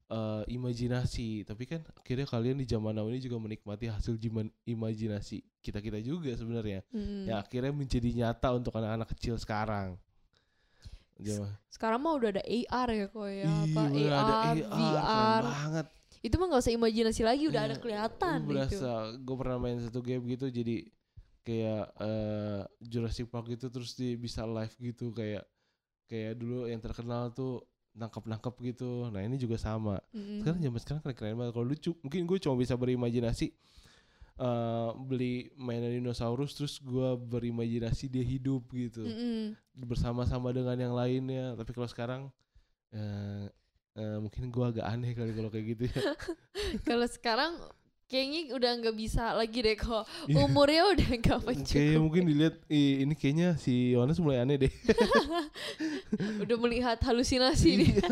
eh, 0.08 0.42
imajinasi, 0.48 1.44
tapi 1.44 1.68
kan 1.68 1.84
akhirnya 1.92 2.24
kalian 2.24 2.56
di 2.56 2.64
zaman 2.64 2.96
now 2.96 3.04
ini 3.06 3.20
juga 3.20 3.36
menikmati 3.36 3.92
hasil 3.92 4.16
jiman- 4.16 4.48
imajinasi 4.64 5.44
kita 5.60 5.78
kita 5.78 6.00
juga 6.00 6.32
sebenarnya. 6.32 6.80
Hmm. 6.88 7.28
Ya 7.28 7.36
akhirnya 7.36 7.68
menjadi 7.70 8.08
nyata 8.16 8.56
untuk 8.56 8.72
anak-anak 8.72 9.04
kecil 9.12 9.36
sekarang. 9.36 10.00
Zaman- 11.18 11.52
Sekarang 11.68 12.00
mah 12.00 12.16
udah 12.16 12.30
ada 12.32 12.42
AR 12.42 12.88
ya 12.88 13.06
kok 13.06 13.28
ya. 13.28 13.46
Apa 13.46 13.82
Iya, 13.84 13.90
bener, 13.90 14.12
ada 14.14 14.32
AR, 14.32 14.56
VR. 14.56 15.42
banget. 15.44 15.86
Itu 16.18 16.34
mah 16.34 16.46
gak 16.48 16.62
usah 16.62 16.72
imajinasi 16.72 17.22
lagi. 17.22 17.44
Udah 17.44 17.62
Iya, 17.62 17.68
ada 17.68 17.76
kelihatan 17.76 18.38
Gue 18.38 18.54
gitu. 18.64 18.80
berasa, 18.80 18.92
gue 19.12 19.36
pernah 19.36 19.58
main 19.58 19.78
satu 19.78 20.00
game 20.00 20.24
gitu 20.26 20.46
jadi 20.48 20.76
kayak 21.42 21.84
eh, 21.98 22.60
Jurassic 22.80 23.28
Park 23.28 23.50
gitu 23.50 23.68
terus 23.68 23.92
dia 23.92 24.14
bisa 24.14 24.40
live 24.42 24.72
gitu 24.74 25.12
kayak 25.12 25.44
kayak 26.08 26.40
dulu 26.40 26.66
yang 26.66 26.80
terkenal 26.80 27.30
tuh 27.30 27.62
nangkep-nangkep 27.94 28.54
gitu. 28.74 29.12
Nah 29.12 29.20
ini 29.20 29.36
juga 29.36 29.60
sama. 29.60 30.00
Mm-mm. 30.14 30.40
Sekarang 30.42 30.58
zaman 30.62 30.80
sekarang 30.80 31.00
keren-keren 31.04 31.36
banget. 31.36 31.52
Kalau 31.54 31.66
lucu, 31.66 31.90
mungkin 32.00 32.20
gue 32.24 32.38
cuma 32.40 32.54
bisa 32.56 32.74
berimajinasi 32.78 33.46
eh, 34.38 34.90
beli 35.02 35.50
mainan 35.58 35.90
dinosaurus 35.98 36.54
terus 36.54 36.78
gue 36.78 37.08
berimajinasi 37.18 38.06
dia 38.06 38.22
hidup 38.22 38.70
gitu 38.70 39.02
Mm-mm. 39.02 39.58
bersama-sama 39.84 40.54
dengan 40.54 40.78
yang 40.78 40.94
lainnya. 40.96 41.58
Tapi 41.58 41.70
kalau 41.74 41.88
sekarang 41.90 42.22
eh 42.94 43.46
eh, 43.98 44.18
mungkin 44.22 44.48
gue 44.48 44.64
agak 44.64 44.86
aneh 44.86 45.12
kali 45.12 45.34
kalau 45.34 45.50
kayak 45.50 45.66
gitu 45.76 45.84
ya. 45.90 46.00
Kalau 46.88 47.08
sekarang 47.08 47.52
kayaknya 48.08 48.56
udah 48.56 48.70
nggak 48.80 48.96
bisa 48.96 49.36
lagi 49.36 49.60
deh 49.60 49.76
kok. 49.76 50.08
Iya. 50.24 50.40
Umurnya 50.40 50.82
udah 50.96 51.08
nggak 51.20 51.38
Kayaknya 51.44 51.64
cukup. 51.68 52.00
mungkin 52.00 52.22
dilihat 52.24 52.54
"Ih, 52.72 53.04
ini 53.04 53.12
kayaknya 53.12 53.48
si 53.60 53.92
Yohanes 53.92 54.16
mulai 54.16 54.40
aneh 54.40 54.56
deh. 54.64 54.72
udah 56.44 56.56
melihat 56.56 56.96
halusinasi 57.04 57.70
nih. 57.84 57.90
Iya. 58.00 58.10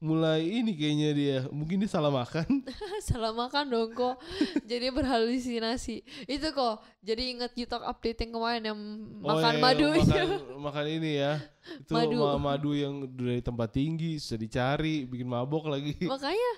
mulai 0.00 0.42
ini 0.42 0.72
kayaknya 0.74 1.08
dia. 1.14 1.38
Mungkin 1.52 1.78
dia 1.78 1.90
salah 1.92 2.10
makan. 2.10 2.66
Salah 3.08 3.30
makan 3.32 3.64
dong 3.70 3.90
kok. 3.94 4.18
jadi 4.66 4.90
berhalusinasi. 4.90 6.02
Itu 6.26 6.50
kok. 6.50 6.82
Jadi 7.00 7.36
inget 7.36 7.52
YouTube 7.54 7.84
update 7.86 8.18
yang 8.26 8.32
kemarin 8.34 8.62
yang 8.66 8.78
makan 9.22 9.54
iya, 9.56 9.62
madu. 9.62 9.86
Makan, 9.94 10.28
makan 10.66 10.84
ini 10.90 11.10
ya. 11.22 11.32
Itu 11.80 11.92
Madu. 11.94 12.18
madu. 12.18 12.38
madu 12.40 12.70
yang 12.74 12.94
dari 13.06 13.40
tempat 13.44 13.70
tinggi 13.72 14.18
susah 14.18 14.40
dicari, 14.40 15.04
bikin 15.06 15.28
mabok 15.28 15.68
lagi. 15.70 15.96
Makanya 16.02 16.52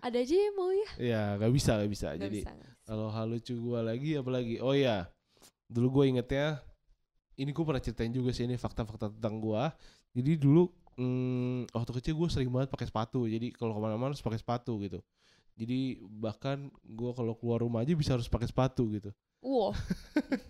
ada 0.00 0.16
aja 0.16 0.34
yang 0.34 0.54
mau 0.56 0.72
ya. 0.72 0.90
ya 0.98 1.22
nggak 1.36 1.52
bisa 1.52 1.70
nggak 1.76 1.92
bisa. 1.92 2.06
Nggak 2.16 2.22
Jadi 2.26 2.40
kalau 2.88 3.06
hal 3.12 3.26
lucu 3.30 3.54
gua 3.60 3.80
lagi 3.84 4.16
apa 4.16 4.30
lagi? 4.32 4.58
Oh 4.58 4.74
ya, 4.74 5.06
dulu 5.70 6.00
gue 6.00 6.04
ingetnya 6.16 6.58
ini 7.40 7.56
gue 7.56 7.64
pernah 7.64 7.80
ceritain 7.80 8.12
juga 8.12 8.34
sih 8.36 8.44
ini 8.44 8.58
fakta-fakta 8.60 9.12
tentang 9.14 9.40
gua. 9.40 9.72
Jadi 10.12 10.36
dulu 10.36 10.68
hmm, 10.98 11.72
waktu 11.72 11.90
kecil 12.00 12.14
gue 12.18 12.28
sering 12.28 12.50
banget 12.50 12.68
pakai 12.68 12.88
sepatu. 12.88 13.24
Jadi 13.24 13.54
kalau 13.54 13.72
ke 13.76 13.80
mana-mana 13.80 14.12
harus 14.12 14.20
pakai 14.20 14.40
sepatu 14.40 14.76
gitu. 14.82 15.00
Jadi 15.56 16.00
bahkan 16.02 16.68
gua 16.84 17.12
kalau 17.16 17.36
keluar 17.36 17.60
rumah 17.60 17.84
aja 17.84 17.92
bisa 17.96 18.16
harus 18.16 18.28
pakai 18.28 18.48
sepatu 18.48 18.88
gitu. 18.92 19.10
Wow. 19.40 19.72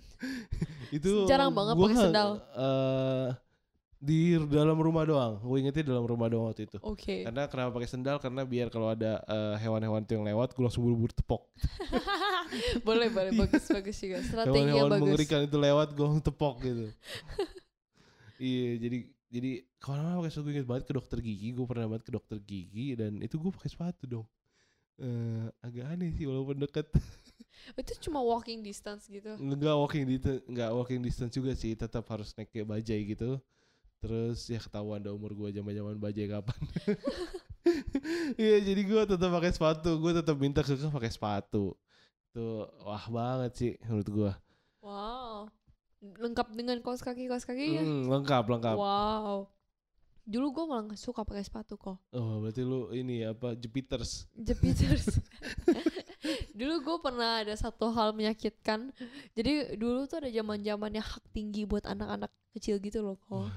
Itu 0.97 1.31
Jarang 1.31 1.55
banget 1.55 1.79
pakai 1.79 1.99
sendal. 1.99 2.31
Di 4.01 4.41
dalam 4.49 4.81
rumah 4.81 5.05
doang. 5.05 5.37
Gue 5.45 5.61
ingetnya 5.61 5.93
dalam 5.93 6.09
rumah 6.09 6.33
doang 6.33 6.49
waktu 6.49 6.65
itu. 6.65 6.81
Oke. 6.81 7.29
Karena 7.29 7.45
kenapa 7.47 7.77
pakai 7.77 7.91
sendal? 7.93 8.17
Karena 8.17 8.49
biar 8.49 8.73
kalau 8.73 8.89
ada 8.89 9.21
eh, 9.29 9.61
hewan-hewan 9.61 10.03
itu 10.03 10.17
yang 10.17 10.25
lewat, 10.25 10.57
gue 10.57 10.65
langsung 10.65 10.89
buru-buru 10.89 11.13
tepok. 11.13 11.45
boleh 12.89 13.13
boleh 13.13 13.33
bagus 13.37 13.69
bagus 13.71 13.97
juga. 14.01 14.25
Strategi 14.25 14.57
yang 14.59 14.69
hewan-hewan 14.75 14.91
bagus. 14.97 15.05
mengerikan 15.07 15.41
itu 15.45 15.57
lewat 15.61 15.89
gue 15.95 16.05
langsung 16.05 16.25
tepok 16.25 16.55
gitu 16.65 16.87
iya 18.41 18.71
jadi 18.81 18.99
jadi 19.31 19.51
ke 19.79 19.87
mana-mana 19.87 20.19
pakai 20.25 20.33
sepatu 20.33 20.45
gue 20.49 20.55
inget 20.57 20.69
banget 20.69 20.85
ke 20.89 20.95
dokter 20.97 21.19
gigi 21.21 21.49
gue 21.53 21.67
pernah 21.69 21.87
banget 21.87 22.05
ke 22.09 22.13
dokter 22.13 22.37
gigi 22.43 22.87
dan 22.97 23.13
itu 23.21 23.37
gue 23.37 23.51
pakai 23.53 23.71
sepatu 23.71 24.05
dong 24.09 24.27
Eh 25.01 25.49
agak 25.65 25.97
aneh 25.97 26.13
sih 26.13 26.29
walaupun 26.29 26.61
deket 26.61 26.85
Itu 27.81 27.93
cuma 28.09 28.21
walking 28.21 28.61
distance 28.61 29.09
gitu. 29.09 29.33
nggak 29.37 29.77
walking 29.77 30.05
distance 30.05 30.45
nggak 30.45 30.71
walking 30.77 31.01
distance 31.01 31.33
juga 31.33 31.57
sih 31.57 31.73
tetap 31.73 32.05
harus 32.13 32.37
naik 32.37 32.53
kayak 32.53 32.69
bajai 32.69 33.01
gitu 33.09 33.41
terus 34.01 34.49
ya 34.49 34.57
ketahuan 34.57 35.05
dah 35.05 35.13
umur 35.13 35.37
gue 35.37 35.53
zaman 35.53 35.77
zaman 35.77 35.97
bajai 36.01 36.27
kapan 36.27 36.61
iya 38.41 38.57
jadi 38.65 38.83
gue 38.83 39.03
tetap 39.05 39.29
pakai 39.29 39.53
sepatu 39.53 40.01
gue 40.01 40.13
tetap 40.17 40.37
minta 40.41 40.65
ke 40.65 40.73
pakai 40.73 41.13
sepatu 41.13 41.77
tuh 42.33 42.65
wah 42.81 43.05
banget 43.13 43.53
sih 43.53 43.73
menurut 43.85 44.09
gue 44.09 44.33
Wow. 44.81 45.53
Lengkap 46.01 46.57
dengan 46.57 46.81
kaos 46.81 47.05
kaki 47.05 47.29
kaos 47.29 47.45
kaki 47.45 47.77
ya. 47.77 47.83
Hmm, 47.85 48.09
lengkap 48.09 48.45
lengkap. 48.49 48.77
Wow. 48.77 49.49
Dulu 50.25 50.47
gue 50.53 50.65
malah 50.69 50.97
suka 50.97 51.25
pakai 51.25 51.45
sepatu 51.45 51.77
kok. 51.77 52.01
Oh 52.17 52.41
berarti 52.41 52.65
lu 52.65 52.89
ini 52.97 53.25
apa 53.29 53.53
Jupiters. 53.57 54.25
Jupiters. 54.33 55.21
dulu 56.59 56.75
gue 56.81 56.97
pernah 57.05 57.45
ada 57.45 57.53
satu 57.57 57.93
hal 57.93 58.17
menyakitkan. 58.17 58.89
Jadi 59.37 59.77
dulu 59.77 60.09
tuh 60.09 60.25
ada 60.25 60.31
zaman 60.33 60.65
zamannya 60.65 61.03
hak 61.05 61.25
tinggi 61.37 61.69
buat 61.69 61.85
anak-anak 61.85 62.33
kecil 62.57 62.81
gitu 62.81 63.05
loh 63.05 63.21
kok. 63.21 63.53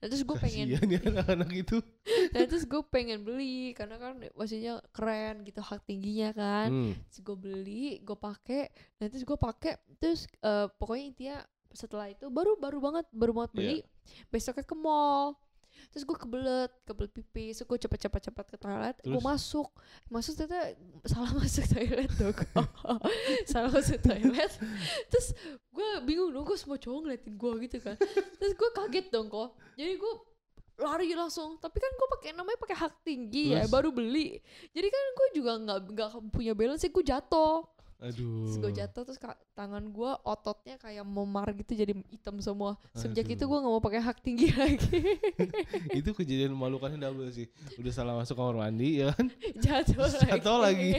Nah 0.00 0.06
terus 0.06 0.22
gue 0.22 0.36
pengen, 0.44 0.66
Kasian 0.76 0.90
ya 0.90 1.00
anak-anak 1.02 1.50
itu. 1.54 1.76
nah 2.34 2.40
terus 2.46 2.64
gue 2.64 2.82
pengen 2.88 3.24
beli 3.24 3.72
karena 3.74 3.96
kan 3.96 4.20
maksudnya 4.36 4.80
keren 4.94 5.42
gitu 5.44 5.60
hak 5.60 5.84
tingginya 5.84 6.30
kan. 6.36 6.68
Hmm. 6.68 6.92
Terus 7.08 7.20
gue 7.24 7.36
beli, 7.36 7.86
gue 8.00 8.16
pakai, 8.16 8.70
nah 9.00 9.06
terus 9.08 9.24
gue 9.24 9.38
pakai, 9.38 9.78
terus 9.98 10.26
eh, 10.40 10.66
pokoknya 10.76 11.04
intinya 11.04 11.38
setelah 11.70 12.10
itu 12.10 12.26
baru 12.26 12.58
baru 12.58 12.82
banget 12.82 13.06
baru 13.14 13.32
banget 13.36 13.52
beli, 13.54 13.78
besoknya 14.28 14.66
ke 14.66 14.74
mall. 14.74 15.38
Terus 15.90 16.06
gue 16.06 16.16
kebelet, 16.22 16.70
kebelet 16.86 17.10
pipis, 17.10 17.58
terus 17.58 17.66
gue 17.66 17.78
cepet-cepet 17.82 18.30
cepet 18.30 18.46
ke 18.46 18.56
toilet, 18.62 18.94
gue 19.02 19.22
masuk, 19.26 19.74
masuk 20.06 20.38
ternyata 20.38 20.78
salah 21.02 21.34
masuk 21.42 21.66
toilet 21.66 22.10
dong, 22.14 22.36
salah 23.50 23.70
masuk 23.74 23.98
toilet, 23.98 24.52
terus 25.10 25.34
gue 25.74 25.88
bingung 26.06 26.30
dong, 26.30 26.46
gue 26.46 26.54
semua 26.54 26.78
cowok 26.78 26.98
ngeliatin 27.02 27.34
gue 27.34 27.52
gitu 27.66 27.82
kan, 27.82 27.98
terus 28.38 28.54
gue 28.54 28.68
kaget 28.70 29.10
dong 29.10 29.26
kok, 29.26 29.58
jadi 29.74 29.98
gue 29.98 30.12
lari 30.78 31.10
langsung, 31.10 31.58
tapi 31.58 31.82
kan 31.82 31.90
gue 31.90 32.08
pakai 32.14 32.30
namanya 32.38 32.58
pakai 32.62 32.76
hak 32.78 32.94
tinggi 33.02 33.58
ya, 33.58 33.66
baru 33.66 33.90
beli, 33.90 34.38
jadi 34.70 34.86
kan 34.86 35.04
gue 35.10 35.28
juga 35.42 35.52
nggak 35.58 35.78
nggak 35.90 36.08
punya 36.30 36.54
balance, 36.54 36.86
sih 36.86 36.94
gue 36.94 37.02
jatuh, 37.02 37.66
Aduh. 38.00 38.48
Terus 38.48 38.56
gue 38.64 38.72
jatuh 38.80 39.02
terus 39.04 39.20
tangan 39.52 39.84
gue 39.92 40.10
ototnya 40.24 40.80
kayak 40.80 41.04
memar 41.04 41.52
gitu 41.52 41.76
jadi 41.76 41.92
hitam 42.08 42.40
semua. 42.40 42.80
Sejak 42.96 43.28
itu 43.28 43.44
Aduh. 43.44 43.48
gue 43.52 43.58
nggak 43.60 43.74
mau 43.76 43.84
pakai 43.84 44.00
hak 44.00 44.18
tinggi 44.24 44.48
lagi. 44.60 45.00
itu 46.00 46.10
kejadian 46.16 46.56
memalukannya 46.56 46.96
double 46.96 47.28
sih. 47.28 47.52
Udah 47.76 47.92
salah 47.92 48.16
masuk 48.16 48.40
kamar 48.40 48.56
mandi 48.56 49.04
ya 49.04 49.12
kan. 49.12 49.28
jatuh 49.64 50.00
lagi. 50.08 50.28
Jatuh 50.32 50.58
lagi. 50.64 50.90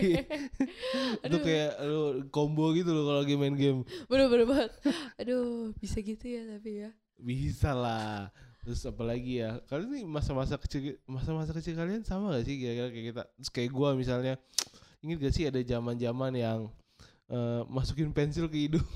itu 1.26 1.26
Aduh. 1.26 1.42
kayak 1.42 1.72
lu 1.90 2.02
combo 2.30 2.70
gitu 2.78 2.94
loh 2.94 3.04
kalau 3.10 3.20
lagi 3.26 3.34
main 3.34 3.58
game. 3.58 3.82
Bener-bener 4.06 4.46
banget. 4.46 4.72
Aduh 5.18 5.74
bisa 5.82 5.98
gitu 6.06 6.26
ya 6.30 6.46
tapi 6.46 6.86
ya. 6.86 6.90
Bisa 7.18 7.74
lah. 7.74 8.30
Terus 8.62 8.86
apa 8.86 9.02
lagi 9.02 9.42
ya? 9.42 9.58
Kalian 9.66 9.90
nih 9.90 10.04
masa-masa 10.06 10.54
kecil 10.54 11.02
masa-masa 11.10 11.50
kecil 11.50 11.74
kalian 11.74 12.06
sama 12.06 12.38
gak 12.38 12.46
sih 12.46 12.62
kira-kira 12.62 12.94
kayak 12.94 13.06
kita? 13.10 13.24
Terus 13.42 13.50
kayak 13.50 13.72
gua 13.74 13.98
misalnya 13.98 14.38
Ingat 15.02 15.18
gak 15.18 15.34
sih 15.34 15.50
ada 15.50 15.58
zaman-zaman 15.66 16.30
yang 16.38 16.70
eh, 17.32 17.62
masukin 17.72 18.12
pensil 18.12 18.52
ke 18.52 18.68
hidung? 18.68 18.88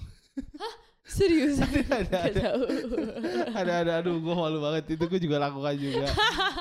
Serius? 1.06 1.62
ada, 1.62 1.80
Gak 1.86 2.02
ada, 2.10 2.42
tahu. 2.50 2.64
ada, 3.54 3.74
ada, 3.86 3.92
aduh, 4.02 4.18
gue 4.18 4.36
malu 4.36 4.58
banget. 4.58 4.98
Itu 4.98 5.06
gue 5.06 5.22
juga 5.22 5.38
lakukan 5.38 5.78
juga. 5.78 6.10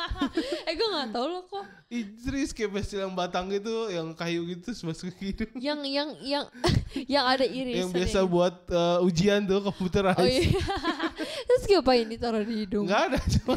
eh 0.68 0.74
gue 0.76 0.84
nggak 0.84 1.08
tahu 1.16 1.26
loh 1.32 1.42
kok. 1.48 1.64
Ih, 1.88 2.12
serius 2.20 2.52
kayak 2.52 2.76
pensil 2.76 3.08
yang 3.08 3.16
batang 3.16 3.48
gitu, 3.48 3.88
yang 3.88 4.12
kayu 4.12 4.44
gitu, 4.52 4.68
masuk 4.84 5.16
ke 5.16 5.32
hidung. 5.32 5.52
Yang 5.56 5.80
yang 5.88 6.08
yang 6.20 6.44
yang 7.16 7.24
ada 7.24 7.48
irisan. 7.48 7.88
yang 7.88 7.90
biasa 7.90 8.18
buat 8.28 8.54
eh, 8.68 8.98
ujian 9.08 9.40
tuh 9.48 9.64
komputerized. 9.64 10.20
Oh 10.20 10.28
iya. 10.28 10.60
Terus 11.48 11.62
ngapain 11.72 12.04
ditaruh 12.04 12.44
di 12.44 12.54
hidung? 12.68 12.84
Enggak 12.84 13.16
ada, 13.16 13.18
cuma 13.40 13.56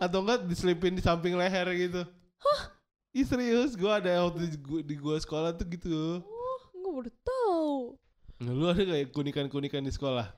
atau 0.00 0.18
enggak 0.24 0.38
diselipin 0.48 0.96
di 0.96 1.04
samping 1.04 1.36
leher 1.36 1.68
gitu. 1.76 2.02
Ih 3.12 3.26
serius, 3.28 3.76
gua 3.76 4.00
ada 4.00 4.24
waktu 4.24 4.56
di 4.88 4.94
gua 4.96 5.20
sekolah 5.20 5.52
tuh 5.52 5.68
gitu. 5.68 6.24
Oh, 6.24 6.24
gue 6.24 6.39
tahu. 7.50 7.76
Nah, 8.40 8.52
lu 8.52 8.64
ada 8.66 8.82
kayak 8.82 9.10
kunikan-kunikan 9.10 9.82
di 9.82 9.90
sekolah? 9.90 10.32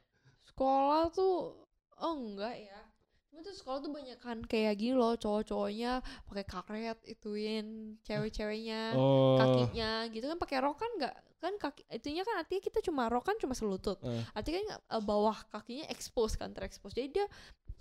sekolah 0.45 1.09
tuh 1.09 1.55
oh 1.97 2.15
enggak 2.19 2.59
ya 2.59 2.81
cuma 3.25 3.41
tuh 3.41 3.55
sekolah 3.55 3.79
tuh 3.81 3.89
banyak 3.91 4.19
kan 4.19 4.43
kayak 4.43 4.77
gini 4.77 4.93
loh 4.93 5.15
cowok-cowoknya 5.15 5.99
pakai 6.27 6.45
karet 6.45 6.99
ituin 7.07 7.67
cewek-ceweknya 8.03 8.93
Oh. 8.93 9.39
kakinya 9.39 10.05
gitu 10.09 10.27
kan 10.27 10.37
pakai 10.37 10.61
rok 10.61 10.77
kan 10.77 10.91
enggak 10.93 11.15
kan 11.39 11.57
kaki 11.57 11.83
itunya 11.89 12.21
kan 12.21 12.37
artinya 12.37 12.61
kita 12.61 12.79
cuma 12.83 13.09
rok 13.09 13.25
kan 13.25 13.39
cuma 13.39 13.51
selutut 13.53 13.97
Eh. 14.03 14.21
artinya 14.31 14.61
kan 14.61 14.69
eh, 14.77 15.03
bawah 15.03 15.39
kakinya 15.49 15.89
expose 15.89 16.35
kan 16.35 16.51
terekspos 16.51 16.93
jadi 16.93 17.09
dia 17.09 17.27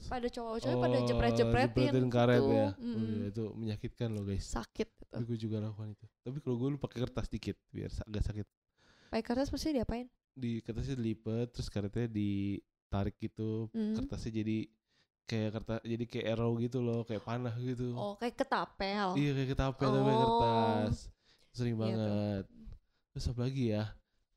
pada 0.01 0.25
cowok-cowok 0.25 0.77
pada 0.79 0.97
Oh, 0.97 1.05
jepret-jepretin 1.05 1.81
jepretin 1.83 2.07
karet 2.07 2.39
gitu. 2.39 2.49
ya. 2.51 2.63
Oh, 2.63 2.71
Mm-mm. 2.79 3.05
iya, 3.11 3.25
itu 3.27 3.43
menyakitkan 3.53 4.07
loh 4.09 4.23
guys. 4.23 4.45
sakit 4.47 4.87
gitu. 4.87 5.11
Tapi 5.11 5.23
gue 5.27 5.37
juga 5.39 5.57
lakukan 5.59 5.91
itu. 5.91 6.05
Tapi 6.21 6.37
kalau 6.39 6.55
gue 6.55 6.67
lu 6.69 6.79
pakai 6.79 6.97
kertas 7.01 7.27
dikit 7.27 7.53
biar 7.69 7.91
agak 8.01 8.23
sakit. 8.23 8.47
Pakai 9.11 9.23
kertas 9.23 9.51
pasti 9.51 9.75
diapain 9.75 10.07
Di 10.31 10.63
kertasnya 10.63 10.95
dilipet, 10.95 11.51
terus 11.51 11.67
karetnya 11.67 12.07
ditarik 12.07 13.19
gitu. 13.19 13.67
Hmm. 13.75 13.99
Kertasnya 13.99 14.31
jadi 14.39 14.57
kayak 15.27 15.49
kertas 15.53 15.79
jadi 15.83 16.03
kayak 16.07 16.25
arrow 16.31 16.55
gitu 16.55 16.79
loh, 16.79 17.03
kayak 17.03 17.19
panah 17.21 17.51
gitu. 17.59 17.91
oh 17.93 18.15
kayak 18.15 18.39
ketapel 18.39 19.11
Iya 19.13 19.31
kayak 19.35 19.49
ketapel 19.51 19.87
tapi 19.91 20.07
Oh. 20.07 20.19
kertas. 20.23 21.11
Sering 21.51 21.75
Iya 21.75 21.83
tuh. 21.83 21.83
banget. 21.83 22.43
Terus 23.11 23.25
apa 23.27 23.39
lagi 23.43 23.63
ya? 23.69 23.83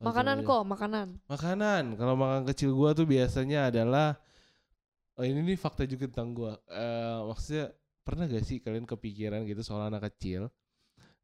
Makanan 0.03 0.37
kok 0.43 0.63
makanan. 0.67 1.09
Makanan. 1.25 1.85
Kalau 1.95 2.15
makan 2.19 2.43
kecil 2.45 2.75
gua 2.75 2.91
tuh 2.91 3.07
biasanya 3.07 3.71
adalah 3.71 4.19
oh 5.15 5.23
ini 5.23 5.41
nih 5.47 5.57
fakta 5.57 5.87
juga 5.87 6.11
tentang 6.11 6.35
gua. 6.35 6.59
Eh 6.67 7.19
maksudnya 7.25 7.71
pernah 8.03 8.27
gak 8.27 8.43
sih 8.45 8.59
kalian 8.59 8.85
kepikiran 8.85 9.47
gitu 9.47 9.63
soal 9.63 9.87
anak 9.87 10.11
kecil 10.13 10.51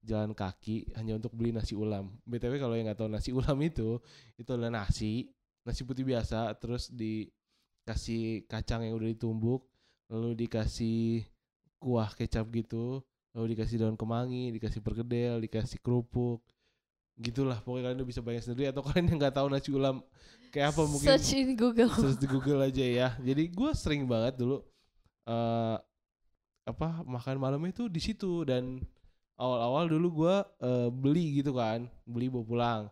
jalan 0.00 0.32
kaki 0.32 0.88
hanya 0.96 1.20
untuk 1.20 1.32
beli 1.36 1.52
nasi 1.52 1.76
ulam. 1.76 2.08
BTW 2.24 2.56
kalau 2.56 2.74
yang 2.76 2.88
nggak 2.88 3.00
tahu 3.00 3.10
nasi 3.12 3.30
ulam 3.36 3.56
itu 3.70 4.00
itu 4.40 4.50
adalah 4.50 4.82
nasi, 4.84 5.28
nasi 5.64 5.84
putih 5.84 6.04
biasa 6.08 6.56
terus 6.56 6.88
dikasih 6.88 8.48
kacang 8.48 8.84
yang 8.88 8.96
udah 8.96 9.08
ditumbuk, 9.12 9.68
lalu 10.08 10.46
dikasih 10.46 11.24
kuah 11.80 12.12
kecap 12.16 12.48
gitu, 12.52 13.04
lalu 13.36 13.56
dikasih 13.56 13.76
daun 13.80 13.96
kemangi, 13.96 14.52
dikasih 14.56 14.80
perkedel, 14.80 15.40
dikasih 15.44 15.78
kerupuk. 15.84 16.40
Gitulah 17.20 17.60
pokoknya 17.60 17.92
kalian 17.92 17.98
udah 18.00 18.08
bisa 18.08 18.20
bayangin 18.24 18.44
sendiri 18.52 18.72
atau 18.72 18.80
kalian 18.80 19.12
yang 19.12 19.18
nggak 19.20 19.36
tahu 19.36 19.52
nasi 19.52 19.68
ulam 19.68 20.00
kayak 20.50 20.74
apa 20.74 20.82
mungkin 20.88 21.06
search 21.14 21.36
in 21.36 21.54
Google 21.54 21.92
terus 21.92 22.16
di 22.16 22.26
Google 22.26 22.64
aja 22.64 22.80
ya. 22.80 23.08
Jadi 23.20 23.52
gue 23.52 23.70
sering 23.76 24.08
banget 24.08 24.40
dulu 24.40 24.64
eh 25.28 25.76
apa 26.64 27.02
makan 27.04 27.36
malamnya 27.36 27.72
itu 27.76 27.84
di 27.90 28.00
situ 28.00 28.46
dan 28.46 28.80
awal-awal 29.40 29.88
dulu 29.88 30.08
gue 30.20 30.34
beli 30.92 31.40
gitu 31.40 31.56
kan, 31.56 31.88
beli 32.04 32.28
bawa 32.28 32.44
pulang. 32.44 32.82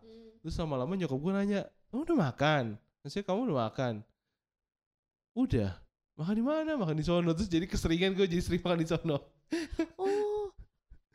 Terus 0.41 0.57
lama-lama 0.57 0.97
nyokap 0.97 1.19
gue 1.19 1.31
nanya, 1.31 1.61
kamu 1.93 2.01
udah 2.09 2.17
makan? 2.17 2.63
Maksudnya 2.99 3.25
kamu 3.29 3.39
udah 3.45 3.57
makan? 3.69 3.93
Udah. 5.37 5.71
Makan 6.17 6.35
di 6.35 6.43
mana? 6.43 6.71
Makan 6.75 6.95
di 6.97 7.05
sono. 7.05 7.31
Terus 7.31 7.47
jadi 7.47 7.63
keseringan 7.63 8.11
gue 8.11 8.27
jadi 8.27 8.43
sering 8.43 8.59
makan 8.59 8.79
di 8.81 8.87
sono. 8.89 9.17
Oh, 9.95 10.51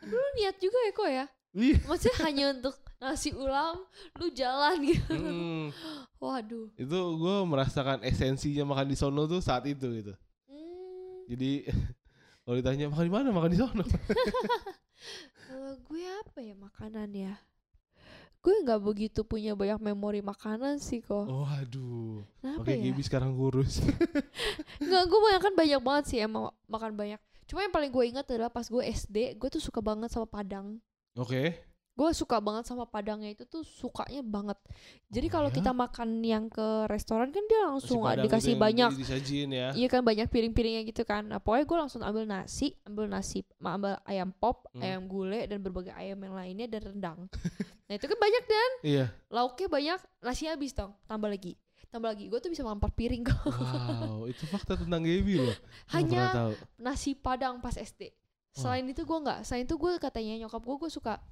lu 0.01 0.21
niat 0.41 0.57
juga 0.57 0.79
ya 0.81 0.93
kok 0.95 1.11
ya? 1.11 1.27
Iya. 1.55 1.77
Maksudnya 1.87 2.17
hanya 2.27 2.45
untuk 2.57 2.75
nasi 2.99 3.31
ulam, 3.31 3.85
lu 4.19 4.27
jalan 4.33 4.75
gitu. 4.83 5.13
Hmm, 5.13 5.65
Waduh. 6.19 6.73
itu 6.75 6.99
gue 6.99 7.37
merasakan 7.47 8.01
esensinya 8.03 8.65
makan 8.65 8.91
di 8.91 8.97
sono 8.97 9.29
tuh 9.29 9.39
saat 9.39 9.63
itu 9.69 9.87
gitu. 9.93 10.13
Hmm, 10.49 11.29
Jadi 11.31 11.69
kalau 12.43 12.55
ditanya 12.59 12.89
makan 12.91 13.07
di 13.07 13.13
mana? 13.13 13.29
Makan 13.31 13.51
di 13.53 13.59
sono. 13.61 13.85
kalau 15.47 15.75
gue 15.77 16.03
apa 16.25 16.39
ya 16.41 16.55
makanan 16.57 17.11
ya? 17.13 17.35
Gue 18.45 18.61
nggak 18.61 18.81
begitu 18.85 19.25
punya 19.25 19.57
banyak 19.57 19.81
memori 19.81 20.21
makanan 20.21 20.77
sih 20.77 21.01
kok. 21.01 21.25
Oh 21.25 21.49
aduh. 21.49 22.21
Kenapa 22.45 22.61
Oke, 22.61 22.77
ya? 22.77 22.93
Gibi 22.93 23.01
sekarang 23.01 23.33
kurus. 23.33 23.81
Nggak, 24.85 25.05
gue 25.09 25.21
banyak 25.25 25.43
kan 25.43 25.55
banyak 25.57 25.81
banget 25.81 26.05
sih 26.13 26.19
emang 26.21 26.53
makan 26.69 26.93
banyak. 26.93 27.17
Cuma 27.49 27.65
yang 27.65 27.73
paling 27.73 27.89
gue 27.89 28.05
ingat 28.05 28.29
adalah 28.29 28.53
pas 28.53 28.69
gue 28.69 28.85
SD, 28.85 29.41
gue 29.41 29.49
tuh 29.49 29.65
suka 29.65 29.81
banget 29.81 30.13
sama 30.13 30.29
Padang. 30.29 30.77
Oke. 31.17 31.57
Gue 31.95 32.11
suka 32.11 32.43
banget 32.43 32.67
sama 32.67 32.85
Padangnya 32.85 33.31
itu 33.31 33.47
tuh 33.47 33.63
sukanya 33.63 34.19
banget. 34.21 34.59
Jadi 35.07 35.31
Oh 35.31 35.33
kalau 35.33 35.49
ya? 35.49 35.55
kita 35.55 35.71
makan 35.71 36.09
yang 36.21 36.51
ke 36.51 36.91
restoran 36.91 37.31
kan 37.31 37.47
dia 37.47 37.71
langsung 37.71 38.03
dikasih 38.03 38.59
banyak. 38.59 38.91
ya. 39.47 39.71
Iya 39.71 39.87
kan 39.87 40.03
banyak 40.03 40.27
piring-piringnya 40.27 40.83
gitu 40.85 41.07
kan. 41.07 41.23
Nah 41.23 41.39
pokoknya 41.39 41.65
gue 41.65 41.79
langsung 41.87 42.03
ambil 42.03 42.27
nasi, 42.27 42.75
ambil 42.83 43.07
nasi, 43.07 43.47
ambil 43.57 43.95
ayam 44.05 44.35
pop, 44.35 44.67
Hmm. 44.75 44.83
ayam 44.83 45.07
gule 45.07 45.47
dan 45.47 45.63
berbagai 45.63 45.95
ayam 45.95 46.19
yang 46.19 46.35
lainnya 46.35 46.67
dan 46.67 46.83
rendang. 46.85 47.19
nah 47.87 47.95
itu 47.95 48.11
kan 48.11 48.19
banyak 48.19 48.45
dan 48.45 48.71
Iya. 48.83 49.07
lauknya 49.31 49.69
banyak, 49.71 49.99
nasi 50.19 50.51
habis 50.51 50.75
dong, 50.75 50.99
tambah 51.07 51.31
lagi, 51.31 51.55
tambah 51.89 52.11
lagi. 52.11 52.27
Gue 52.27 52.43
tuh 52.43 52.51
bisa 52.51 52.67
makan 52.67 52.83
4 52.83 52.91
piring 52.91 53.23
kok. 53.23 53.39
Wow, 53.47 54.27
itu 54.27 54.43
fakta 54.51 54.75
tentang 54.75 54.99
Gaby 54.99 55.47
loh. 55.47 55.55
Hanya 55.95 56.51
nasi 56.75 57.15
padang 57.15 57.63
pas 57.63 57.79
SD. 57.79 58.11
Selain 58.51 58.83
itu 58.83 59.03
gue 59.03 59.19
nggak. 59.21 59.43
Selain 59.43 59.63
itu 59.63 59.75
gue 59.75 59.95
katanya 59.99 60.43
nyokap 60.43 60.59
gue 60.59 60.77
gue 60.77 60.91
suka 60.91 61.23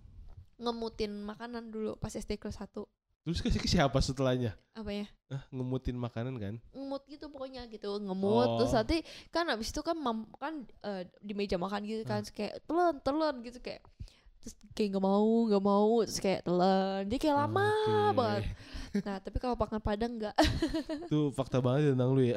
ngemutin 0.56 1.12
makanan 1.18 1.68
dulu 1.68 1.94
pas 1.94 2.10
SD 2.10 2.36
kelas 2.36 2.58
1 2.58 2.84
Terus 3.22 3.38
kasih 3.38 3.58
ke 3.58 3.70
siapa 3.70 3.94
setelahnya? 3.98 4.58
apa 4.72 4.90
ya 4.90 5.06
Ah, 5.28 5.46
ngemutin 5.48 5.94
makanan 5.94 6.34
kan? 6.36 6.54
ngemut 6.68 7.06
gitu 7.06 7.28
pokoknya 7.28 7.64
gitu 7.66 7.86
ngemut 7.96 8.58
terus 8.58 8.70
Oh. 8.70 8.78
nanti 8.78 9.00
kan 9.28 9.46
abis 9.46 9.70
itu 9.70 9.80
kan 9.80 9.94
mam, 9.94 10.26
kan 10.34 10.54
eh, 10.80 11.04
di 11.18 11.32
meja 11.32 11.54
makan 11.54 11.82
gitu 11.82 12.02
kan 12.02 12.18
Hmm. 12.18 12.24
terus 12.24 12.34
kayak 12.34 12.54
telan 12.64 12.94
telan 12.98 13.34
gitu 13.40 13.58
kayak 13.58 13.80
terus 14.36 14.54
kayak 14.72 14.88
nggak 14.90 15.04
mau 15.04 15.22
nggak 15.46 15.62
mau 15.62 15.92
terus 16.02 16.18
kayak 16.18 16.40
telan 16.42 17.00
dia 17.06 17.18
kayak 17.18 17.36
lama 17.38 17.68
Oke. 17.70 18.16
banget 18.16 18.44
Nah, 18.92 19.16
tapi 19.18 19.40
kalau 19.40 19.56
makan 19.56 19.80
Padang 19.80 20.12
enggak. 20.12 20.36
Itu 21.08 21.32
fakta 21.32 21.64
banget 21.64 21.96
tentang 21.96 22.12
lu 22.12 22.20
ya. 22.22 22.36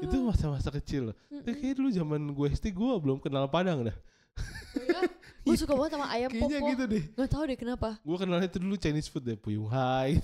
itu 0.00 0.16
masa-masa 0.18 0.72
kecil. 0.72 1.12
loh. 1.12 1.16
Tapi 1.28 1.52
kayak 1.54 1.76
dulu 1.76 1.88
zaman 1.90 2.20
gue 2.30 2.46
SD 2.48 2.72
gue 2.72 2.92
belum 2.96 3.20
kenal 3.20 3.44
Padang 3.46 3.84
dah. 3.84 3.96
Gue 5.42 5.58
suka 5.58 5.74
banget 5.74 5.98
sama 5.98 6.06
ayam 6.06 6.30
Kayaknya 6.30 6.58
popo. 6.62 6.70
gitu 6.70 6.84
deh. 6.86 7.02
Gak 7.18 7.28
tau 7.34 7.42
deh 7.42 7.58
kenapa. 7.58 7.88
Gue 8.06 8.16
kenalnya 8.16 8.46
itu 8.46 8.58
dulu 8.62 8.76
Chinese 8.78 9.10
food 9.10 9.24
deh, 9.26 9.34
Puyung 9.34 9.66
Hai. 9.66 10.22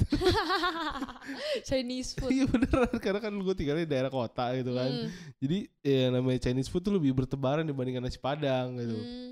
Chinese 1.68 2.14
food. 2.14 2.30
Iya 2.30 2.44
beneran 2.46 2.94
karena 3.02 3.20
kan 3.20 3.32
gue 3.34 3.54
tinggalnya 3.58 3.84
di 3.84 3.90
daerah 3.90 4.10
kota 4.10 4.54
gitu 4.54 4.72
kan. 4.78 4.90
Mm, 4.90 5.08
Jadi 5.42 5.58
ya 5.82 6.02
namanya 6.14 6.38
Chinese 6.38 6.70
food 6.70 6.82
tuh 6.86 6.94
lebih 6.94 7.12
bertebaran 7.18 7.66
dibandingkan 7.66 8.06
nasi 8.06 8.18
Padang 8.20 8.78
gitu. 8.78 8.94
mm. 8.94 9.30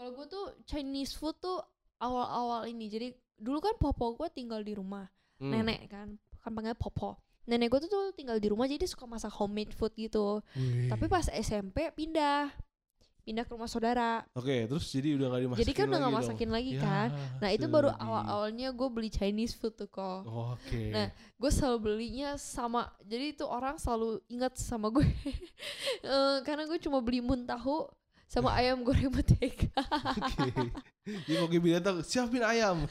Kalau 0.00 0.10
gue 0.16 0.26
tuh 0.32 0.46
Chinese 0.64 1.12
food 1.12 1.36
tuh 1.36 1.60
awal-awal 2.00 2.64
ini. 2.64 2.88
Jadi 2.88 3.08
dulu 3.36 3.60
kan 3.60 3.76
popo 3.76 4.16
gue 4.16 4.28
tinggal 4.32 4.64
di 4.64 4.72
rumah. 4.72 5.04
Hmm. 5.36 5.52
Nenek 5.52 5.92
kan. 5.92 6.08
Kan 6.40 6.50
panggilnya 6.56 6.76
popo. 6.80 7.20
Nenek 7.44 7.68
gue 7.68 7.80
tuh, 7.84 7.90
tuh 7.92 8.04
tinggal 8.16 8.40
di 8.40 8.48
rumah 8.48 8.64
jadi 8.64 8.88
suka 8.88 9.04
masak 9.04 9.32
homemade 9.36 9.76
food 9.76 9.92
gitu. 10.00 10.40
Wih. 10.56 10.88
Tapi 10.88 11.04
pas 11.08 11.28
SMP 11.28 11.92
pindah. 11.92 12.48
Pindah 13.20 13.42
ke 13.42 13.50
rumah 13.50 13.66
saudara. 13.66 14.24
Oke, 14.32 14.64
terus 14.64 14.84
jadi 14.86 15.14
udah 15.14 15.26
gak 15.28 15.40
dimasakin 15.42 15.60
jadi 15.60 15.72
kan 15.72 15.86
udah 15.86 15.98
gak 15.98 16.06
dong. 16.06 16.18
masakin 16.18 16.50
lagi 16.50 16.72
Ya, 16.72 16.80
kan. 16.80 17.08
Nah 17.36 17.48
itu 17.48 17.66
baru 17.66 17.90
awal-awalnya 17.92 18.68
gue 18.70 18.88
beli 18.88 19.08
Chinese 19.08 19.52
food 19.52 19.74
tuh 19.74 19.86
kok. 19.86 20.24
Oke. 20.24 20.90
Nah, 20.90 21.06
gue 21.12 21.50
selalu 21.50 21.78
belinya 21.80 22.34
sama 22.34 22.88
jadi 23.00 23.32
itu 23.32 23.44
orang 23.44 23.76
selalu 23.76 24.18
ingat 24.26 24.54
sama 24.54 24.88
gue 24.88 25.04
Eh, 26.02 26.36
karena 26.42 26.64
gue 26.64 26.78
cuma 26.78 26.98
beli 26.98 27.20
muntahu 27.20 27.86
sama 28.24 28.54
ayam 28.58 28.80
goreng 28.80 29.10
mentega 29.10 29.68
Oke. 30.16 30.50
Jadi 31.10 31.32
kalau 31.34 31.50
Gaby 31.50 31.70
datang, 31.72 31.96
siapin 32.00 32.38
ayam, 32.40 32.86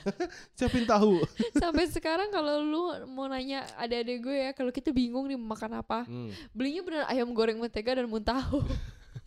siapin 0.52 0.84
tahu. 0.84 1.24
sampai 1.54 1.88
sekarang 1.88 2.28
kalau 2.28 2.60
lu 2.60 2.84
mau 3.08 3.26
nanya 3.26 3.64
adik-adik 3.76 4.20
gue 4.20 4.36
ya 4.36 4.52
kalau 4.52 4.70
kita 4.70 4.90
bingung 4.90 5.24
nih 5.24 5.40
mau 5.40 5.54
makan 5.54 5.80
apa 5.80 6.04
Hmm. 6.04 6.28
belinya 6.52 6.82
bener 6.82 7.04
ayam 7.06 7.30
goreng 7.30 7.56
mentega 7.56 7.96
dan 7.96 8.06
muntahu 8.06 8.60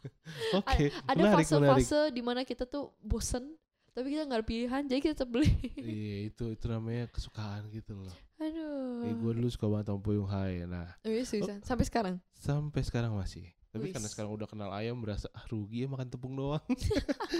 Oke, 0.58 0.86
ada 1.02 1.14
menarik, 1.14 1.44
menarik. 1.44 1.46
fase-fase 1.78 2.00
di 2.10 2.20
mana 2.20 2.40
kita 2.42 2.64
tuh 2.64 2.90
bosen 2.98 3.54
tapi 3.90 4.08
kita 4.08 4.24
nggak 4.24 4.40
ada 4.40 4.46
pilihan 4.46 4.82
jadi 4.84 5.00
kita 5.00 5.14
tetap 5.14 5.30
beli 5.30 5.52
Iya, 5.78 6.16
itu 6.26 6.44
itu 6.48 6.64
namanya 6.66 7.06
kesukaan 7.06 7.68
gitu 7.68 7.92
loh. 7.94 8.14
aduh 8.36 9.04
Eh, 9.04 9.12
gue 9.12 9.32
dulu 9.34 9.48
suka 9.48 9.66
banget 9.66 9.86
sama 9.86 10.00
Puyung 10.00 10.26
Hai. 10.26 10.64
Nah, 10.64 10.88
Oh, 10.98 11.10
iya, 11.10 11.22
seriusan. 11.22 11.60
sampai 11.60 11.84
sekarang 11.84 12.16
sampai 12.32 12.80
sekarang 12.80 13.12
masih. 13.12 13.44
Tapi 13.68 13.88
karena 13.88 14.04
Wis. 14.04 14.12
sekarang 14.12 14.30
udah 14.30 14.44
kenal 14.44 14.68
ayam 14.70 14.96
berasa 14.96 15.32
ah, 15.32 15.44
rugi 15.46 15.82
ya 15.82 15.88
makan 15.88 16.04
tepung 16.06 16.32
doang. 16.32 16.60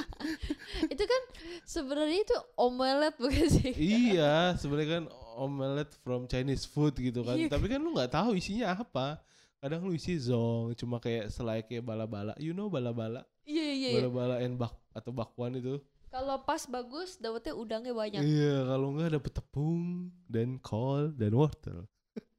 itu 0.88 1.04
kan 1.04 1.22
sebenarnya 1.62 2.18
itu 2.20 2.36
omelet 2.54 3.14
bukan 3.16 3.46
sih 3.50 3.72
iya, 3.74 4.56
sebenarnya 4.56 4.90
kan 4.90 5.04
omelet 5.36 5.92
from 6.00 6.24
Chinese 6.24 6.64
food 6.64 6.96
gitu 6.96 7.20
kan. 7.20 7.36
Iya. 7.36 7.48
Tapi 7.48 7.66
kan 7.66 7.80
lu 7.80 7.92
nggak 7.92 8.12
tahu 8.12 8.32
isinya 8.34 8.72
apa. 8.74 9.20
Kadang 9.62 9.86
lu 9.86 9.94
isi 9.94 10.18
zong, 10.18 10.74
cuma 10.74 10.98
kayak 10.98 11.30
selai 11.30 11.62
kayak 11.62 11.86
bala-bala. 11.86 12.34
You 12.34 12.50
know 12.50 12.66
bala-bala? 12.66 13.22
iya 13.46 13.70
iya 13.70 13.88
iya 13.94 13.98
Bala-bala 14.02 14.42
and 14.42 14.58
bak 14.58 14.74
atau 14.90 15.14
bakwan 15.14 15.54
itu. 15.54 15.78
Kalau 16.10 16.34
pas 16.42 16.66
bagus, 16.66 17.14
dapetnya 17.14 17.54
udangnya 17.54 17.94
banyak 17.94 18.20
Iya, 18.26 18.66
kalau 18.66 18.90
nggak 18.90 19.14
dapet 19.16 19.32
tepung 19.38 20.10
dan 20.26 20.58
kol 20.58 21.14
dan 21.14 21.30
wortel. 21.30 21.86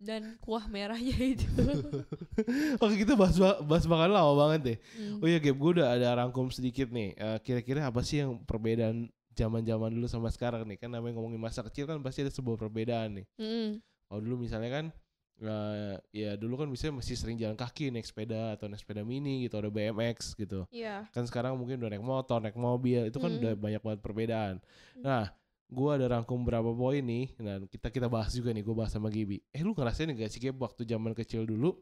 dan 0.03 0.35
kuah 0.43 0.67
merahnya 0.67 1.15
itu. 1.15 1.47
Oke, 2.83 3.07
kita 3.07 3.15
bahas 3.15 3.39
bahas 3.63 3.87
makanan 3.87 4.19
lama 4.19 4.33
banget 4.35 4.59
deh. 4.67 4.77
Hmm. 4.99 5.23
Oh 5.23 5.27
iya, 5.31 5.39
Gap, 5.39 5.55
gue 5.55 5.71
udah 5.79 5.95
ada 5.95 6.11
rangkum 6.19 6.51
sedikit 6.51 6.91
nih. 6.91 7.15
Eh, 7.15 7.37
Kira-kira 7.39 7.87
apa 7.87 8.03
sih 8.03 8.19
yang 8.19 8.35
perbedaan 8.43 9.07
zaman-zaman 9.31 9.95
dulu 9.95 10.11
sama 10.11 10.27
sekarang 10.27 10.67
nih? 10.67 10.75
Kan 10.75 10.91
namanya 10.91 11.15
ngomongin 11.15 11.39
masa 11.39 11.63
kecil 11.63 11.87
kan 11.87 12.03
pasti 12.03 12.19
ada 12.19 12.35
sebuah 12.35 12.59
perbedaan 12.59 13.23
nih. 13.23 13.25
Mm. 13.39 13.79
Kalau 14.11 14.19
dulu 14.21 14.43
misalnya 14.43 14.69
kan 14.69 14.85
eh, 15.39 15.95
ya 16.11 16.31
dulu 16.33 16.55
kan 16.55 16.67
misalnya 16.67 16.99
masih 16.99 17.15
sering 17.15 17.35
jalan 17.35 17.53
kaki 17.53 17.89
naik 17.89 18.03
sepeda 18.03 18.53
atau 18.53 18.65
naik 18.65 18.79
sepeda 18.79 19.01
mini 19.01 19.43
gitu 19.43 19.55
ada 19.55 19.67
BMX 19.67 20.35
gitu 20.35 20.69
Iya. 20.69 21.09
kan 21.09 21.23
sekarang 21.23 21.55
mungkin 21.55 21.77
udah 21.77 21.89
naik 21.89 22.01
motor 22.01 22.39
naik 22.39 22.55
mobil 22.55 23.05
itu 23.05 23.17
kan 23.17 23.29
Mm. 23.29 23.39
udah 23.39 23.53
banyak 23.55 23.81
banget 23.81 23.99
perbedaan 23.99 24.55
Mm. 24.93 25.01
nah 25.01 25.23
gua 25.67 25.97
ada 25.97 26.05
rangkum 26.07 26.37
berapa 26.39 26.69
poin 26.69 27.01
nih 27.01 27.33
nah 27.37 27.57
kita 27.65 27.89
kita 27.89 28.05
bahas 28.05 28.29
juga 28.31 28.49
nih 28.49 28.61
gua 28.61 28.75
bahas 28.79 28.91
sama 28.91 29.07
Gibi 29.07 29.41
eh 29.49 29.61
lu 29.61 29.73
ngerasain 29.73 30.05
gak 30.07 30.29
sih 30.29 30.37
kayak 30.39 30.55
waktu 30.55 30.83
zaman 30.83 31.11
kecil 31.11 31.43
dulu 31.43 31.73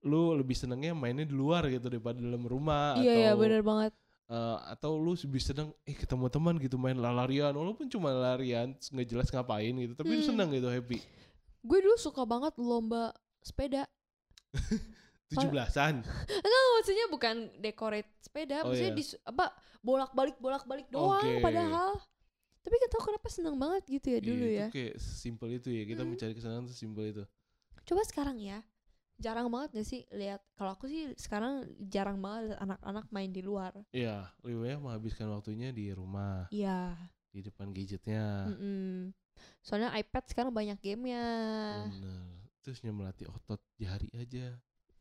lu 0.00 0.30
lebih 0.32 0.54
senengnya 0.54 0.92
mainnya 0.92 1.24
di 1.24 1.34
luar 1.34 1.66
gitu 1.66 1.88
daripada 1.88 2.16
dalam 2.16 2.40
rumah 2.40 2.94
Iya 2.96 3.10
atau 3.10 3.18
iya 3.18 3.32
benar 3.34 3.62
banget. 3.62 3.92
eh, 4.28 4.56
atau 4.70 4.94
lu 4.94 5.16
lebih 5.16 5.40
seneng 5.40 5.68
eh 5.82 5.96
ketemu 5.96 6.28
teman 6.28 6.54
gitu 6.56 6.76
main 6.76 6.94
larian 6.94 7.50
walaupun 7.50 7.88
cuma 7.88 8.12
larian 8.12 8.70
nggak 8.76 9.08
jelas 9.08 9.26
ngapain 9.28 9.72
gitu 9.72 9.96
tapi 9.96 10.12
lu 10.12 10.20
Hmm. 10.20 10.28
seneng 10.28 10.48
gitu 10.52 10.68
happy 10.68 11.00
Gue 11.60 11.78
dulu 11.80 11.96
suka 11.96 12.22
banget 12.22 12.54
lomba 12.56 13.10
sepeda. 13.40 13.84
tujuh 15.28 15.52
belasan 15.52 16.00
Enggak 16.24 16.64
maksudnya 16.72 17.04
bukan 17.12 17.34
decorate 17.60 18.08
sepeda, 18.18 18.64
Oh, 18.64 18.72
maksudnya 18.72 18.92
iya. 18.92 18.98
di 18.98 19.04
apa 19.28 19.52
bolak-balik 19.84 20.40
bolak-balik 20.40 20.88
doang 20.88 21.20
Oke. 21.20 21.44
padahal. 21.44 22.00
Tapi 22.58 22.74
gak 22.74 22.90
tau 22.90 23.02
kenapa 23.04 23.28
seneng 23.28 23.56
banget 23.56 23.82
gitu 23.86 24.06
ya 24.08 24.20
dulu 24.20 24.44
Iya, 24.44 24.56
ya. 24.56 24.66
Itu 24.66 24.74
kayak 24.74 24.94
simpel 24.98 25.48
itu 25.52 25.68
ya. 25.68 25.84
Kita 25.84 26.02
Hmm. 26.02 26.10
mencari 26.10 26.32
kesenangan 26.32 26.64
tuh 26.64 26.76
simpel 26.76 27.04
itu. 27.06 27.24
Coba 27.84 28.02
sekarang 28.04 28.40
ya. 28.40 28.64
Jarang 29.16 29.48
banget 29.48 29.68
gak 29.74 29.84
sih 29.84 30.00
lihat 30.10 30.40
kalau 30.54 30.72
aku 30.72 30.86
sih 30.86 31.12
sekarang 31.16 31.60
jarang 31.82 32.18
banget 32.18 32.56
anak-anak 32.56 33.06
main 33.10 33.28
di 33.28 33.42
luar. 33.42 33.76
Iya, 33.90 34.32
lebih 34.40 34.58
banyak 34.62 34.80
menghabiskan 34.80 35.28
waktunya 35.28 35.68
di 35.70 35.92
rumah, 35.92 36.48
Iya. 36.48 36.96
di 37.28 37.40
depan 37.42 37.68
gadgetnya. 37.68 38.48
Mm-mm. 38.48 39.12
Soalnya 39.60 39.92
iPad 39.94 40.24
sekarang 40.26 40.50
banyak 40.50 40.78
gamenya. 40.78 41.24
Bener. 41.88 42.22
Terus 42.60 42.78
melatih 42.84 43.26
otot 43.28 43.60
jari 43.76 44.08
aja. 44.12 44.56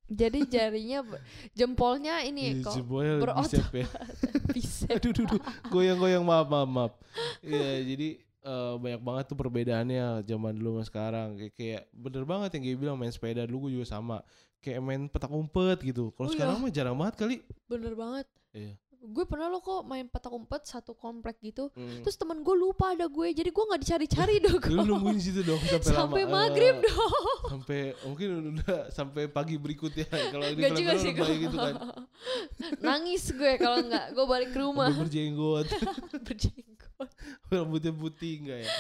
Jadi 0.07 0.39
jarinya 0.55 1.03
jempolnya 1.51 2.23
ini 2.23 2.59
Iya, 2.59 2.63
kok 2.63 2.75
jempolnya 2.79 3.13
berotot. 3.19 3.51
ya. 3.75 3.87
bicep. 4.55 4.95
aduh, 4.97 5.11
aduh, 5.11 5.25
aduh. 5.27 5.41
Goyang-goyang, 5.67 6.23
maaf, 6.23 6.47
maaf, 6.47 6.69
maaf. 6.69 6.93
Iya, 7.43 7.83
jadi 7.83 8.09
eh, 8.23 8.73
banyak 8.79 9.01
banget 9.03 9.23
tuh 9.27 9.35
perbedaannya 9.35 10.23
zaman 10.23 10.53
dulu 10.55 10.79
sama 10.79 10.83
sekarang. 10.85 11.27
Kayak, 11.35 11.53
kayak 11.53 11.83
bener 11.91 12.23
banget 12.23 12.49
yang 12.55 12.63
gue 12.63 12.75
bilang 12.77 12.95
main 12.95 13.11
sepeda 13.11 13.43
dulu 13.43 13.67
gue 13.67 13.83
juga 13.83 13.87
sama. 13.89 14.23
Kayak 14.57 14.79
main 14.81 15.01
petak 15.05 15.29
umpet 15.29 15.77
gitu. 15.83 16.15
Kalau 16.15 16.27
Oh, 16.27 16.33
sekarang 16.33 16.55
iya. 16.55 16.63
mah 16.63 16.71
jarang 16.71 16.95
banget 16.95 17.15
kali. 17.19 17.35
Bener 17.67 17.93
banget. 17.93 18.25
Iya. 18.55 18.73
Gue 18.99 19.23
pernah 19.23 19.45
lo 19.45 19.59
kok 19.59 19.81
main 19.83 20.03
petak 20.03 20.29
umpet 20.29 20.61
satu 20.63 20.91
komplek 20.91 21.37
gitu. 21.39 21.69
Hmm. 21.71 22.01
Terus 22.01 22.15
temen 22.15 22.39
gue 22.39 22.53
lupa 22.53 22.91
ada 22.91 23.05
gue. 23.05 23.27
Jadi 23.31 23.47
gue 23.47 23.63
nggak 23.63 23.81
dicari-cari 23.81 24.35
dong. 24.43 24.59
Lu 24.65 24.83
nungguin 24.83 25.17
situ 25.17 25.41
dong 25.41 25.59
sampai, 25.59 25.87
Sampai 25.87 26.23
lama. 26.23 26.33
maghrib 26.43 26.75
Eh, 26.75 26.83
dong. 26.83 27.39
sampai 27.47 27.79
mungkin 28.03 28.27
udah 28.53 28.89
sampai 28.89 29.23
pagi 29.27 29.55
berikutnya 29.55 30.03
kalau 30.27 30.45
di 30.47 30.59
Gak 30.59 30.71
juga 30.75 30.93
sih 30.95 31.11
gue. 31.11 31.23
kayak 31.23 31.39
gitu 31.41 31.57
kan 31.57 31.75
Nangis 32.85 33.23
gue 33.29 33.51
kalau 33.57 33.79
nggak. 33.81 34.05
Gue 34.11 34.25
balik 34.25 34.49
ke 34.51 34.59
rumah. 34.59 34.91
berjenggot 34.91 35.67
Berjenggot. 36.25 36.66
rambutnya 37.53 37.91
putih 37.91 38.43
enggak 38.43 38.59
ya 38.63 38.71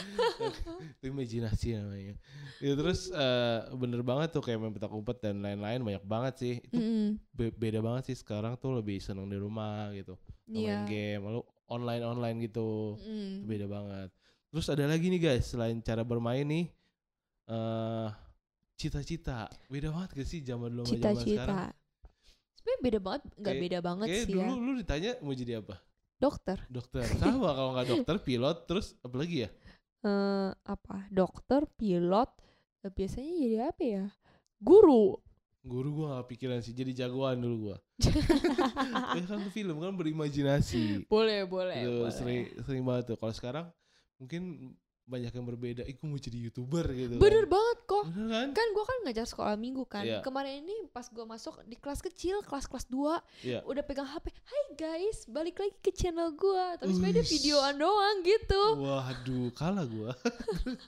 itu 0.81 1.03
imajinasi 1.07 1.67
namanya 1.77 2.15
ya 2.59 2.73
terus 2.73 3.07
eh, 3.09 3.59
bener 3.73 4.01
banget 4.01 4.33
tuh 4.33 4.43
kayak 4.43 4.59
main 4.59 4.73
petak 4.73 4.91
umpet 4.91 5.17
dan 5.19 5.39
lain-lain 5.39 5.79
banyak 5.81 6.03
banget 6.03 6.33
sih 6.37 6.55
itu 6.61 6.75
Mm-mm. 6.75 7.07
be- 7.31 7.53
beda 7.53 7.79
banget 7.79 8.11
sih 8.11 8.17
sekarang 8.17 8.55
tuh 8.57 8.75
lebih 8.75 8.99
seneng 8.99 9.27
di 9.27 9.37
rumah 9.37 9.91
gitu 9.93 10.15
main 10.47 10.83
game 10.85 11.21
lalu 11.23 11.41
online 11.67 12.03
online 12.03 12.37
gitu 12.43 12.95
Mm. 12.99 13.43
Itu 13.43 13.45
beda 13.45 13.65
banget 13.67 14.09
terus 14.47 14.67
ada 14.67 14.87
lagi 14.87 15.07
nih 15.07 15.21
guys 15.21 15.45
selain 15.51 15.77
cara 15.79 16.01
bermain 16.01 16.43
nih 16.43 16.65
eh 17.47 18.07
cita-cita 18.75 19.47
beda 19.67 19.89
banget 19.89 20.09
gak 20.15 20.27
sih 20.27 20.39
zaman 20.41 20.69
dulu 20.69 20.85
sama 20.85 20.97
zaman 21.13 21.23
sekarang 21.25 21.57
Cita-cita. 21.57 21.85
Sebenarnya 22.57 22.81
beda 22.83 22.99
banget. 22.99 23.21
Nggak 23.39 23.55
beda 23.63 23.79
banget 23.79 24.07
sih 24.11 24.23
dulu 24.27 24.43
ya. 24.43 24.59
lu 24.59 24.71
ditanya 24.75 25.11
mau 25.23 25.31
jadi 25.31 25.53
apa? 25.63 25.75
Dokter. 26.17 26.57
Dokter. 26.67 27.05
Sama 27.21 27.53
kalau 27.53 27.71
nggak 27.77 27.87
dokter, 27.93 28.15
pilot, 28.21 28.57
terus 28.65 28.97
apa 29.05 29.15
lagi 29.21 29.45
ya? 29.45 29.49
eh 30.05 30.49
apa? 30.65 31.05
Dokter, 31.13 31.65
pilot. 31.77 32.29
eh, 32.85 32.91
biasanya 32.93 33.31
jadi 33.37 33.57
apa 33.69 33.83
ya? 33.85 34.05
Guru. 34.57 35.17
Guru 35.67 35.89
gua 35.99 36.21
gak 36.21 36.31
pikiran 36.31 36.63
sih, 36.63 36.71
jadi 36.71 37.05
jagoan 37.05 37.43
dulu 37.43 37.55
gua. 37.69 37.77
ya 39.17 39.21
kan 39.27 39.37
tuh 39.43 39.51
film 39.51 39.77
kan 39.83 39.93
berimajinasi. 39.93 41.09
boleh, 41.11 41.43
boleh. 41.43 41.81
Boleh. 41.83 42.13
sering 42.13 42.41
sering 42.63 42.83
banget 42.87 43.13
tuh. 43.13 43.17
Kalau 43.19 43.33
sekarang 43.35 43.65
mungkin 44.17 44.73
banyak 45.07 45.31
yang 45.31 45.45
berbeda. 45.45 45.81
Ih, 45.81 45.95
gua 45.95 46.07
mau 46.09 46.19
jadi 46.19 46.35
youtuber 46.37 46.83
gitu. 46.89 47.15
Bener 47.15 47.47
kan. 47.47 47.49
banget 47.49 47.77
kok. 47.81 48.03
Bener 48.05 48.27
kan? 48.27 48.47
Kan 48.51 48.67
gua 48.71 48.83
kan 48.83 48.97
ngajar 49.01 49.23
sekolah 49.23 49.55
minggu 49.55 49.83
kan. 49.83 50.03
Iya. 50.03 50.19
Kemarin 50.19 50.61
ini 50.61 50.75
pas 50.87 51.07
gua 51.07 51.23
masuk 51.23 51.63
di 51.63 51.73
kelas 51.73 51.99
kecil, 52.01 52.43
kelas-kelas 52.43 52.85
2, 52.85 53.15
Iya. 53.41 53.63
udah 53.63 53.81
pegang 53.81 54.05
HP. 54.05 54.35
Hai 54.37 54.63
guys, 54.73 55.23
balik 55.25 55.57
lagi 55.57 55.73
ke 55.77 55.91
channel 55.91 56.29
gua. 56.33 56.75
Tapi 56.75 56.91
sebenarnya 56.91 57.15
dia 57.17 57.31
videoan 57.31 57.75
doang 57.77 58.17
gitu. 58.21 58.61
Waduh, 58.77 59.47
kalah 59.53 59.87
gua. 59.87 60.11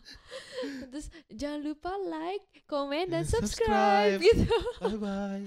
Terus 0.92 1.08
jangan 1.30 1.60
lupa 1.62 1.92
like, 1.98 2.44
komen 2.66 3.10
dan 3.10 3.24
Eh, 3.24 3.30
subscribe, 3.30 4.20
subscribe. 4.20 4.20
gitu. 4.20 4.46
bye 4.80 5.00
bye. 5.06 5.46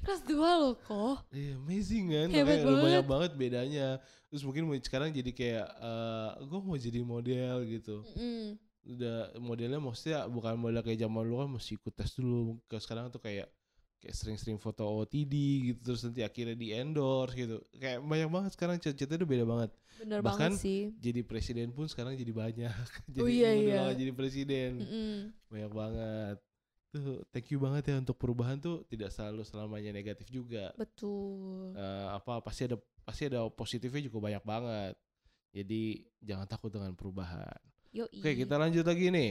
Kelas 0.00 0.20
2 0.24 0.34
loh 0.56 0.74
kok. 0.78 1.28
Iya, 1.30 1.60
amazing 1.60 2.04
kan? 2.08 2.26
Hebat 2.30 2.58
Makanya 2.58 2.80
banyak 2.80 3.04
banget 3.06 3.30
bedanya. 3.36 3.88
Terus 4.30 4.42
mungkin 4.46 4.70
sekarang 4.80 5.10
jadi 5.10 5.30
kayak 5.34 5.66
eh 5.76 6.30
gua 6.46 6.60
mau 6.62 6.78
jadi 6.78 7.00
model 7.02 7.56
gitu. 7.66 8.06
Mm. 8.14 8.56
udah 8.80 9.36
modelnya 9.36 9.76
maksudnya 9.76 10.24
bukan 10.24 10.56
model 10.56 10.80
kayak 10.80 10.96
zaman 10.98 11.28
dulu 11.28 11.44
kan 11.44 11.50
mesti 11.52 11.76
ikut 11.76 11.92
tes 11.92 12.16
dulu 12.16 12.56
ke 12.64 12.80
sekarang 12.80 13.12
tuh 13.12 13.20
kayak 13.20 13.44
kayak 14.00 14.16
sering-sering 14.16 14.56
foto 14.56 14.88
OTD 14.88 15.34
gitu 15.68 15.80
terus 15.84 16.00
nanti 16.00 16.24
akhirnya 16.24 16.56
di 16.56 16.72
endorse 16.72 17.36
gitu 17.36 17.60
kayak 17.76 18.00
banyak 18.00 18.32
banget 18.32 18.50
sekarang 18.56 18.80
cita-cita 18.80 19.20
udah 19.20 19.28
beda 19.28 19.44
banget 19.44 19.70
Bener 20.00 20.18
Bahkan 20.24 20.56
banget 20.56 20.64
sih. 20.64 20.80
jadi 20.96 21.20
presiden 21.20 21.76
pun 21.76 21.92
sekarang 21.92 22.16
jadi 22.16 22.32
banyak 22.32 22.72
jadi 23.14 23.20
Oh 23.20 23.28
iya, 23.28 23.50
iya. 23.52 23.82
jadi 23.92 24.12
presiden 24.16 24.80
Mm-mm. 24.80 25.16
banyak 25.52 25.72
banget 25.76 26.36
tuh 26.90 27.22
thank 27.30 27.48
you 27.54 27.58
banget 27.62 27.94
ya 27.94 27.96
untuk 28.02 28.18
perubahan 28.18 28.58
tuh 28.58 28.82
tidak 28.90 29.14
selalu 29.14 29.46
selamanya 29.46 29.94
negatif 29.94 30.26
juga. 30.28 30.74
Betul. 30.74 31.74
Eh, 31.78 32.08
apa 32.10 32.42
pasti 32.42 32.66
ada 32.66 32.76
pasti 33.06 33.30
ada 33.30 33.46
positifnya 33.50 34.02
juga 34.04 34.18
banyak 34.30 34.44
banget. 34.44 34.94
Jadi 35.50 36.06
jangan 36.22 36.46
takut 36.46 36.70
dengan 36.70 36.94
perubahan 36.94 37.58
Yo 37.90 38.06
Oke 38.06 38.30
kita 38.38 38.54
lanjut 38.54 38.86
lagi 38.86 39.10
nih. 39.10 39.30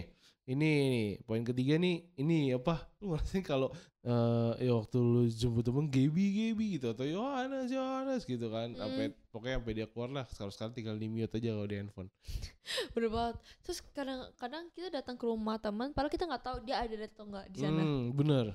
Ini 0.50 0.58
nih 0.58 1.22
poin 1.30 1.46
ketiga 1.46 1.78
nih. 1.78 2.10
Ini 2.18 2.58
apa? 2.58 2.90
Lu 3.00 3.14
ngerasain 3.14 3.46
kalau 3.46 3.70
eh 4.02 4.66
ya 4.66 4.74
waktu 4.74 4.98
lu 4.98 5.30
jemput 5.30 5.62
temen 5.62 5.86
Gaby 5.88 6.26
Gaby 6.34 6.66
gitu 6.82 6.90
atau 6.90 7.06
Yohanes 7.06 7.70
Yohanes 7.70 8.26
gitu 8.26 8.50
kan. 8.50 8.74
Hmm. 8.74 8.82
Sampai 8.82 9.06
pokoknya 9.30 9.62
sampai 9.62 9.74
dia 9.78 9.88
keluar 9.88 10.10
lah. 10.10 10.26
Sekarang 10.28 10.52
sekarang 10.52 10.74
tinggal 10.74 10.96
di 10.98 11.06
mute 11.06 11.38
aja 11.38 11.50
kalau 11.54 11.68
di 11.70 11.76
handphone. 11.78 12.10
Bener 12.98 13.10
banget. 13.14 13.36
Terus 13.62 13.80
kadang-kadang 13.94 14.64
kita 14.74 14.88
datang 14.90 15.16
ke 15.22 15.26
rumah 15.30 15.62
teman, 15.62 15.94
padahal 15.94 16.12
kita 16.12 16.26
nggak 16.26 16.44
tahu 16.44 16.58
dia 16.66 16.82
ada 16.82 16.96
atau 17.06 17.26
nggak 17.30 17.46
di 17.54 17.58
sana. 17.62 17.82
Hmm, 17.86 18.04
bener. 18.18 18.46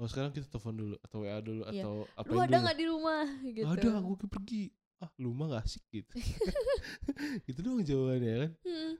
Oh 0.00 0.08
sekarang 0.08 0.32
kita 0.32 0.48
telepon 0.48 0.74
dulu 0.80 0.96
atau 1.04 1.18
WA 1.20 1.38
dulu 1.44 1.62
Iya. 1.68 1.84
atau 1.84 1.94
apa 2.16 2.30
Lu 2.32 2.40
ada 2.40 2.56
nggak 2.56 2.78
di 2.78 2.86
rumah? 2.88 3.22
Gitu. 3.58 3.68
Ada, 3.68 4.00
gue 4.00 4.16
pergi. 4.30 4.64
Ah, 5.00 5.10
lu 5.16 5.32
mah 5.32 5.48
gak 5.48 5.64
asik 5.64 5.84
gitu. 5.88 6.12
gitu 7.48 7.58
doang 7.64 7.80
jawabannya 7.80 8.32
kan. 8.36 8.50
Hmm. 8.68 8.92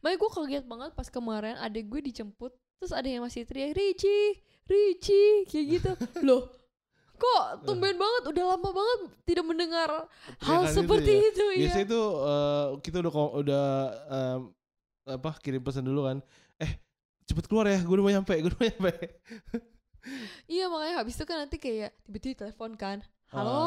Makanya 0.00 0.16
gue 0.16 0.30
kaget 0.30 0.64
banget 0.64 0.90
pas 0.92 1.08
kemarin 1.08 1.54
adek 1.58 1.84
gue 1.88 2.00
dijemput, 2.04 2.52
terus 2.76 2.92
ada 2.92 3.04
yang 3.04 3.22
masih 3.22 3.44
teriak 3.44 3.72
Ricci, 3.72 4.38
Ricci, 4.64 5.24
kayak 5.46 5.64
gitu. 5.70 5.90
Loh, 6.26 6.48
kok 7.14 7.42
tumben 7.62 7.94
banget, 7.94 8.22
udah 8.28 8.44
lama 8.52 8.70
banget 8.70 8.98
tidak 9.24 9.44
mendengar 9.44 9.88
hal 10.42 10.60
Teriakan 10.62 10.66
itu 10.66 10.76
seperti 10.76 11.12
ya. 11.12 11.22
itu, 11.30 11.44
ya. 11.46 11.58
Biasanya 11.68 11.86
itu 11.86 12.02
eh, 12.02 12.66
kita 12.82 12.96
udah 13.00 13.12
udah 13.38 13.66
em, 14.08 14.40
apa 15.06 15.30
kirim 15.38 15.60
pesan 15.60 15.84
dulu 15.84 16.08
kan. 16.08 16.18
Eh 16.58 16.72
cepet 17.24 17.44
keluar 17.46 17.64
ya, 17.66 17.80
gue 17.80 17.92
udah 17.92 18.04
mau 18.04 18.12
nyampe, 18.12 18.34
gue 18.36 18.50
udah 18.50 18.58
mau 18.58 18.68
nyampe. 18.68 18.92
Iya 20.44 20.68
makanya 20.68 21.00
habis 21.00 21.16
itu 21.16 21.24
kan 21.24 21.40
nanti 21.40 21.56
kayak 21.56 21.96
tiba-tiba 22.04 22.44
telepon 22.44 22.76
kan, 22.76 23.00
Ah. 23.32 23.40
halo, 23.40 23.64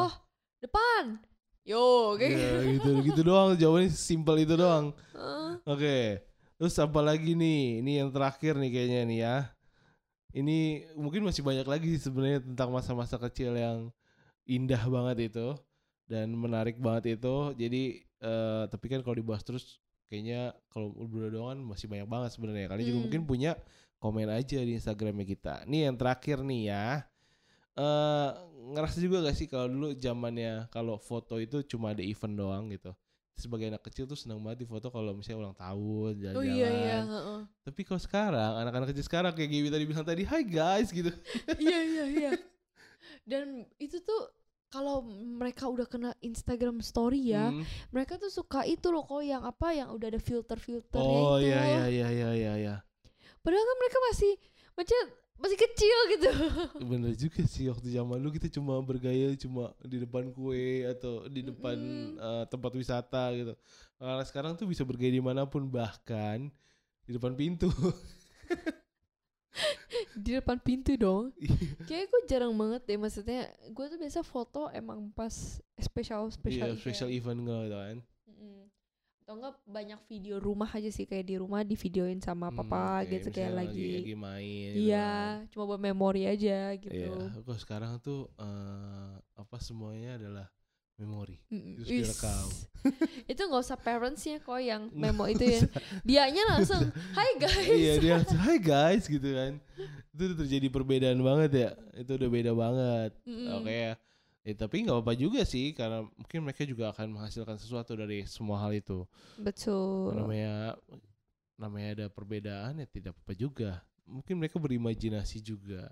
depan, 0.62 1.18
yo, 1.64 2.14
kayak 2.14 2.34
Ya, 2.34 2.50
gitu. 2.76 2.90
gitu 3.02 3.20
doang 3.22 3.54
jawabannya 3.54 3.90
simpel 3.90 4.36
itu 4.40 4.54
doang. 4.54 4.92
Oke. 5.64 6.22
Terus 6.58 6.74
apa 6.76 7.00
lagi 7.00 7.32
nih? 7.32 7.80
Ini 7.80 7.92
yang 8.02 8.10
terakhir 8.10 8.58
nih 8.58 8.70
kayaknya 8.70 9.00
nih 9.06 9.18
ya. 9.22 9.36
Ini 10.28 10.58
mungkin 10.94 11.24
masih 11.24 11.40
banyak 11.40 11.64
lagi 11.64 11.96
sih 11.96 12.02
sebenarnya 12.04 12.44
tentang 12.44 12.68
masa-masa 12.68 13.16
kecil 13.16 13.56
yang 13.56 13.88
indah 14.44 14.80
banget 14.86 15.32
itu 15.32 15.56
dan 16.04 16.34
menarik 16.34 16.76
banget 16.76 17.16
itu. 17.16 17.54
Jadi 17.54 17.82
eh, 18.02 18.62
tapi 18.66 18.86
kan 18.90 19.00
kalau 19.00 19.14
dibahas 19.14 19.46
terus 19.46 19.78
kayaknya 20.10 20.50
kalau 20.68 20.90
berdua 20.92 21.30
doang 21.30 21.48
kan 21.54 21.60
masih 21.62 21.86
banyak 21.86 22.08
banget 22.08 22.30
sebenarnya. 22.34 22.66
Kalian 22.68 22.86
juga 22.86 22.96
Hmm. 22.98 23.04
mungkin 23.06 23.22
punya 23.24 23.52
komen 23.98 24.28
aja 24.28 24.58
di 24.58 24.72
Instagramnya 24.74 25.26
kita. 25.26 25.54
Nih 25.64 25.86
yang 25.88 25.96
terakhir 25.96 26.42
nih 26.42 26.62
ya. 26.74 26.86
Eh 27.78 28.30
ngerasa 28.68 28.98
juga 28.98 29.22
gak 29.22 29.32
sih 29.32 29.46
kalau 29.46 29.66
dulu 29.66 29.88
zamannya 29.94 30.66
kalau 30.68 30.98
foto 30.98 31.38
itu 31.38 31.62
cuma 31.64 31.90
ada 31.90 32.02
event 32.02 32.34
doang 32.34 32.68
gitu 32.68 32.92
sebagai 33.32 33.70
anak 33.70 33.80
kecil 33.80 34.04
tuh 34.04 34.18
senang 34.18 34.42
banget 34.42 34.58
di 34.60 34.68
foto 34.68 34.90
kalau 34.90 35.14
misalnya 35.14 35.38
ulang 35.40 35.54
tahun 35.56 36.10
Oh 36.10 36.20
jalan-jalan 36.20 36.52
iya 36.52 36.68
iya, 36.68 36.98
heeh. 37.00 37.40
tapi 37.62 37.80
kalau 37.82 37.96
sekarang 37.98 38.52
anak-anak 38.58 38.90
kecil 38.90 39.06
sekarang 39.06 39.30
kayak 39.30 39.46
Gibi 39.48 39.68
tadi 39.68 39.84
bilang 39.84 40.02
tadi 40.02 40.22
Hai 40.22 40.42
guys 40.42 40.90
gitu 40.90 41.14
iya 41.62 41.78
iya 41.80 42.04
iya. 42.08 42.30
Dan 43.30 43.62
itu 43.78 44.02
tuh 44.02 44.26
kalau 44.68 45.00
mereka 45.06 45.64
udah 45.64 45.86
kena 45.86 46.12
Instagram 46.20 46.82
story 46.82 47.32
ya, 47.32 47.48
Hmm. 47.48 47.64
mereka 47.88 48.18
tuh 48.18 48.28
suka 48.28 48.66
itu 48.66 48.90
loh 48.90 49.00
kok 49.00 49.22
yang 49.22 49.40
apa 49.40 49.72
yang 49.72 49.88
udah 49.88 50.12
ada 50.12 50.20
filter-filternya 50.20 51.00
oh 51.24 51.38
itu. 51.38 51.48
iya 51.48 51.60
iya 51.62 51.84
iya 51.88 52.08
iya 52.10 52.28
iya 52.34 52.52
iya 52.58 52.76
Padahal 53.38 53.64
kan 53.64 53.76
mereka 53.78 53.98
masih 54.12 54.32
macam 54.74 55.02
masih 55.38 55.54
kecil 55.54 55.98
gitu. 56.12 56.30
bener 56.82 57.14
juga 57.14 57.46
sih 57.46 57.70
waktu 57.70 57.88
zaman 57.88 58.18
dulu 58.18 58.34
kita 58.34 58.50
cuma 58.50 58.82
bergaya 58.82 59.32
cuma 59.34 59.70
di 59.80 60.02
depan 60.02 60.30
kue 60.30 60.82
atau 60.84 61.24
di 61.26 61.46
depan 61.46 61.78
Mm-mm. 61.78 62.18
eh, 62.18 62.44
tempat 62.46 62.72
wisata 62.74 63.30
gitu 63.32 63.54
karena 63.96 64.24
sekarang 64.26 64.52
tuh 64.54 64.66
bisa 64.66 64.82
bergaya 64.82 65.14
di 65.14 65.22
mana 65.22 65.46
pun 65.46 65.64
bahkan 65.64 66.50
di 67.06 67.12
depan 67.12 67.32
pintu 67.32 67.70
Di 70.14 70.38
depan 70.38 70.58
pintu 70.60 70.94
dong. 70.94 71.34
Iya. 71.42 71.54
Kayak 71.82 72.06
gue 72.10 72.20
jarang 72.30 72.54
banget 72.54 72.82
deh 72.86 72.94
maksudnya. 72.94 73.50
Gue 73.72 73.90
tuh 73.90 73.98
biasa 73.98 74.22
foto 74.22 74.70
emang 74.70 75.10
pas 75.10 75.32
special 75.78 76.30
special 76.30 76.70
Iya, 76.70 76.74
event. 76.76 76.82
special 76.84 77.10
event 77.10 77.38
gitu 77.42 77.74
kan. 77.74 77.98
Atau 79.28 79.36
enggak 79.36 79.60
banyak 79.62 80.00
video 80.08 80.40
rumah 80.40 80.72
aja 80.72 80.88
sih 80.88 81.04
kayak 81.04 81.20
di 81.22 81.36
rumah 81.36 81.60
di 81.60 81.76
videoin 81.76 82.16
sama 82.16 82.48
Hmm, 82.48 82.64
papa 82.64 83.04
kayak 83.04 83.12
gitu 83.12 83.28
kayak 83.28 83.52
lagi. 83.54 83.90
lagi 84.00 84.14
main 84.16 84.68
gitu 84.72 84.88
Iya, 84.88 85.04
kan. 85.36 85.50
cuma 85.52 85.62
buat 85.68 85.76
memori 85.78 86.24
aja 86.24 86.72
gitu. 86.74 86.96
Iya, 86.96 87.36
kok 87.36 87.58
sekarang 87.60 88.00
tuh 88.00 88.32
eh, 88.34 89.12
apa 89.36 89.56
semuanya 89.60 90.16
adalah 90.16 90.48
memori. 90.96 91.36
Mm-mm. 91.46 91.76
Terus 91.76 91.88
direkam. 92.08 92.46
Itu 93.30 93.40
nggak 93.44 93.62
usah 93.62 93.76
parentsnya 93.76 94.40
kok 94.40 94.58
yang 94.58 94.88
memo 94.90 95.28
itu 95.28 95.44
ya. 95.44 95.60
Dianya 96.00 96.48
langsung, 96.48 96.88
Hai 97.12 97.36
guys. 97.36 97.68
iya 97.68 97.92
dia 98.00 98.12
langsung, 98.16 98.40
Hai 98.40 98.56
guys 98.56 99.04
gitu 99.04 99.28
kan. 99.28 99.60
Itu 100.08 100.24
terjadi 100.34 100.72
perbedaan 100.72 101.20
banget 101.20 101.50
ya. 101.52 101.70
Itu 101.94 102.16
udah 102.16 102.30
beda 102.32 102.52
banget. 102.56 103.10
Mm-mm. 103.28 103.60
Oke 103.60 103.76
ya. 103.76 103.92
Eh, 104.48 104.56
tapi 104.56 104.80
nggak 104.80 104.96
apa-apa 104.96 105.12
juga 105.12 105.44
sih 105.44 105.76
karena 105.76 106.08
mungkin 106.16 106.40
mereka 106.40 106.64
juga 106.64 106.88
akan 106.88 107.20
menghasilkan 107.20 107.60
sesuatu 107.60 107.92
dari 107.92 108.24
semua 108.24 108.56
hal 108.64 108.72
itu. 108.72 109.04
Betul. 109.36 110.16
Namanya 110.16 110.72
namanya 111.60 111.88
ada 111.92 112.06
perbedaan 112.08 112.80
ya 112.80 112.88
tidak 112.88 113.12
apa-apa 113.12 113.34
juga. 113.36 113.70
Mungkin 114.08 114.40
mereka 114.40 114.56
berimajinasi 114.56 115.44
juga. 115.44 115.84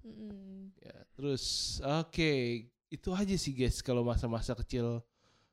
Mm-mm. 0.00 0.72
Ya, 0.80 0.96
terus 1.12 1.44
oke, 1.84 2.32
itu 2.88 3.08
aja 3.12 3.36
sih 3.36 3.52
guys 3.52 3.84
kalau 3.84 4.00
masa-masa 4.08 4.56
kecil 4.56 5.04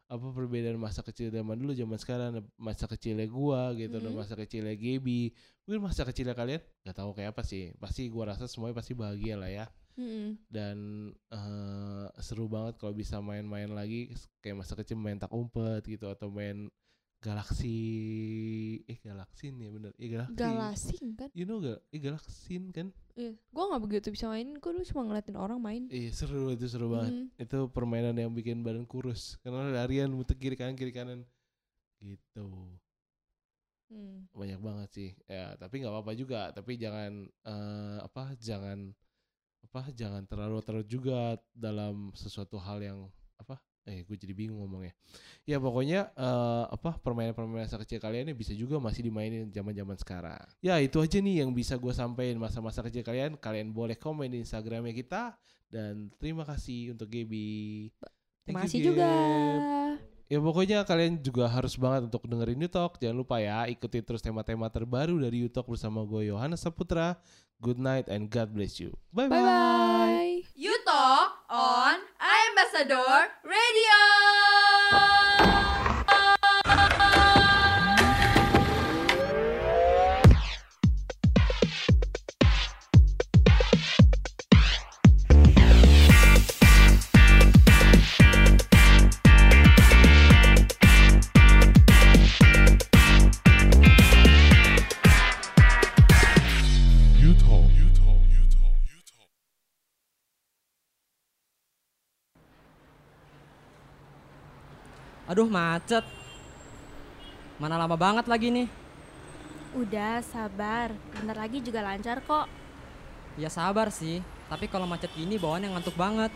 apa 0.10 0.26
perbedaan 0.34 0.80
masa 0.82 1.06
kecil 1.06 1.30
zaman 1.30 1.54
dulu 1.54 1.70
zaman 1.76 2.00
sekarang 2.02 2.42
masa 2.58 2.90
kecilnya 2.90 3.30
gua 3.30 3.70
gitu 3.78 4.02
dan 4.02 4.10
Mhm. 4.10 4.18
masa 4.18 4.34
kecilnya 4.34 4.74
Gaby 4.74 5.30
mungkin 5.70 5.86
masa 5.86 6.02
kecilnya 6.02 6.34
kalian 6.34 6.66
nggak 6.82 6.98
tahu 6.98 7.14
kayak 7.14 7.30
apa 7.38 7.46
sih 7.46 7.78
pasti 7.78 8.10
gua 8.10 8.34
rasa 8.34 8.50
semuanya 8.50 8.74
pasti 8.74 8.98
bahagia 8.98 9.38
lah 9.38 9.54
ya 9.54 9.70
Mm-mm. 10.00 10.40
dan 10.48 10.78
eh, 11.12 12.08
seru 12.24 12.48
banget 12.48 12.80
kalau 12.80 12.96
bisa 12.96 13.20
main-main 13.20 13.68
lagi 13.68 14.16
kayak 14.40 14.64
masa 14.64 14.80
kecil 14.80 14.96
main 14.96 15.20
tak 15.20 15.36
umpet 15.36 15.84
gitu 15.84 16.08
atau 16.08 16.32
main 16.32 16.72
galaksi 17.20 17.76
eh 18.88 18.96
galaksin 19.04 19.60
ya 19.60 19.70
bener 19.76 19.92
iya 20.00 20.24
galaksi 20.24 20.40
Galasing 20.40 21.08
kan? 21.20 21.30
you 21.36 21.44
know 21.44 21.60
gak 21.60 21.84
eh 21.92 22.00
galaksin 22.00 22.72
kan 22.72 22.96
Iya. 23.20 23.36
Gua 23.52 23.68
nggak 23.68 23.84
begitu 23.84 24.08
bisa 24.16 24.32
main. 24.32 24.56
Gua 24.64 24.72
dulu 24.72 24.86
cuma 24.88 25.04
ngeliatin 25.04 25.36
orang 25.36 25.60
main. 25.60 25.84
Iya 25.92 26.16
seru 26.16 26.56
itu 26.56 26.72
seru 26.72 26.88
banget. 26.96 27.28
Mm. 27.28 27.44
Itu 27.44 27.68
permainan 27.68 28.16
yang 28.16 28.32
bikin 28.32 28.64
badan 28.64 28.88
kurus 28.88 29.36
karena 29.44 29.68
larian 29.76 30.08
muter 30.16 30.40
kiri 30.40 30.56
kanan 30.56 30.80
kiri 30.80 30.96
kanan 30.96 31.28
gitu. 32.00 32.48
Mm. 33.92 34.32
Banyak 34.32 34.60
banget 34.64 34.90
sih. 34.96 35.10
Ya 35.28 35.52
tapi 35.60 35.84
nggak 35.84 35.92
apa-apa 35.92 36.16
juga. 36.16 36.56
Tapi 36.56 36.80
jangan 36.80 37.28
eh, 37.28 37.98
apa 38.00 38.40
jangan 38.40 38.96
apa 39.70 39.94
jangan 39.94 40.26
terlalu 40.26 40.66
terlalu 40.66 40.86
juga 40.90 41.38
dalam 41.54 42.10
sesuatu 42.18 42.58
hal 42.58 42.82
yang 42.82 43.00
apa 43.38 43.62
eh 43.86 44.06
gue 44.06 44.18
jadi 44.18 44.34
bingung 44.38 44.62
ngomongnya. 44.62 44.94
Ya 45.46 45.58
pokoknya 45.58 46.14
eh, 46.14 46.66
apa 46.70 46.98
permainan-permainan 47.02 47.66
masa 47.66 47.82
kecil 47.82 47.98
kalian 47.98 48.30
ini 48.30 48.36
bisa 48.38 48.54
juga 48.54 48.78
masih 48.78 49.06
dimainin 49.06 49.50
zaman-zaman 49.50 49.98
sekarang. 49.98 50.46
Ya 50.62 50.78
itu 50.78 51.02
aja 51.02 51.18
nih 51.18 51.46
yang 51.46 51.54
bisa 51.54 51.78
gue 51.78 51.94
sampaikan 51.94 52.38
masa-masa 52.38 52.86
kecil 52.86 53.02
kalian. 53.02 53.38
Kalian 53.38 53.74
boleh 53.74 53.98
komen 53.98 54.30
di 54.30 54.42
instagramnya 54.42 54.94
kita. 54.94 55.38
Dan 55.70 56.10
terima 56.18 56.46
kasih 56.46 56.98
untuk 56.98 57.10
Gaby. 57.10 57.94
Terima 58.46 58.66
kasih 58.66 58.80
juga. 58.94 59.10
Ya 60.30 60.38
pokoknya 60.38 60.86
kalian 60.86 61.18
juga 61.26 61.50
harus 61.50 61.74
banget 61.74 62.06
untuk 62.14 62.22
dengerin 62.30 62.54
New 62.54 62.70
Talk. 62.70 63.02
Jangan 63.02 63.18
lupa 63.18 63.42
ya 63.42 63.66
ikuti 63.66 63.98
terus 64.06 64.22
tema-tema 64.22 64.70
terbaru 64.70 65.18
dari 65.18 65.42
New 65.42 65.50
Talk 65.50 65.66
bersama 65.66 66.06
gue 66.06 66.30
Yohanes 66.30 66.62
Saputra. 66.62 67.18
Good 67.58 67.82
night 67.82 68.06
and 68.08 68.30
God 68.30 68.54
bless 68.54 68.78
you. 68.78 68.94
Bye 69.10 69.26
Bye 69.26 69.42
bye. 69.42 69.44
bye. 69.44 70.36
You 70.54 70.78
talk 70.86 71.44
on 71.50 71.98
Ambassador 72.22 73.34
Radio. 73.42 74.00
Aduh 105.30 105.46
macet. 105.46 106.02
Mana 107.62 107.78
lama 107.78 107.94
banget 107.94 108.26
lagi 108.26 108.50
nih. 108.50 108.66
Udah, 109.78 110.26
sabar. 110.26 110.90
Bentar 111.14 111.38
lagi 111.38 111.62
juga 111.62 111.86
lancar 111.86 112.18
kok. 112.26 112.50
Ya 113.38 113.46
sabar 113.54 113.94
sih, 113.94 114.26
tapi 114.50 114.66
kalau 114.66 114.90
macet 114.90 115.14
gini 115.14 115.38
bawaannya 115.38 115.70
ngantuk 115.78 115.94
banget. 115.94 116.34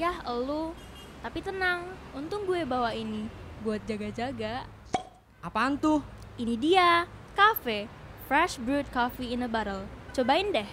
Yah, 0.00 0.24
elu. 0.24 0.72
Tapi 1.20 1.44
tenang, 1.44 1.92
untung 2.16 2.48
gue 2.48 2.64
bawa 2.64 2.96
ini 2.96 3.28
buat 3.60 3.84
jaga-jaga. 3.84 4.64
Apaan 5.44 5.76
tuh? 5.76 6.00
Ini 6.40 6.56
dia, 6.56 7.04
cafe. 7.36 7.84
Fresh 8.32 8.56
brewed 8.64 8.88
coffee 8.96 9.36
in 9.36 9.44
a 9.44 9.50
bottle. 9.52 9.84
Cobain 10.16 10.48
deh. 10.56 10.68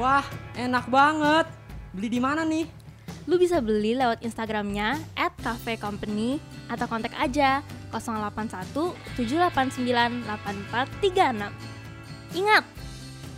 Wah, 0.00 0.24
enak 0.56 0.88
banget. 0.88 1.46
Beli 1.92 2.08
di 2.08 2.20
mana 2.24 2.40
nih? 2.40 2.85
Lu 3.26 3.42
bisa 3.42 3.58
beli 3.58 3.98
lewat 3.98 4.22
Instagramnya 4.22 5.02
at 5.18 5.34
cafe 5.42 5.74
company 5.74 6.38
atau 6.70 6.86
kontak 6.86 7.10
aja 7.18 7.58
081 7.90 8.94
789 9.18 10.22
8436. 10.46 11.50
Ingat, 12.38 12.64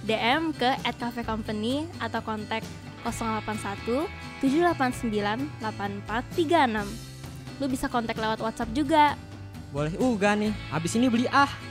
DM 0.04 0.52
ke 0.52 0.70
at 0.84 0.92
cafe 1.00 1.24
company 1.24 1.88
atau 2.04 2.20
kontak 2.20 2.60
081 3.00 4.04
789 4.44 5.48
8436. 5.64 6.84
Lu 7.58 7.66
bisa 7.66 7.88
kontak 7.88 8.20
lewat 8.20 8.44
WhatsApp 8.44 8.76
juga. 8.76 9.16
Boleh 9.72 9.96
uga 9.96 10.36
nih. 10.36 10.52
Abis 10.68 11.00
ini 11.00 11.08
beli 11.08 11.24
ah. 11.32 11.67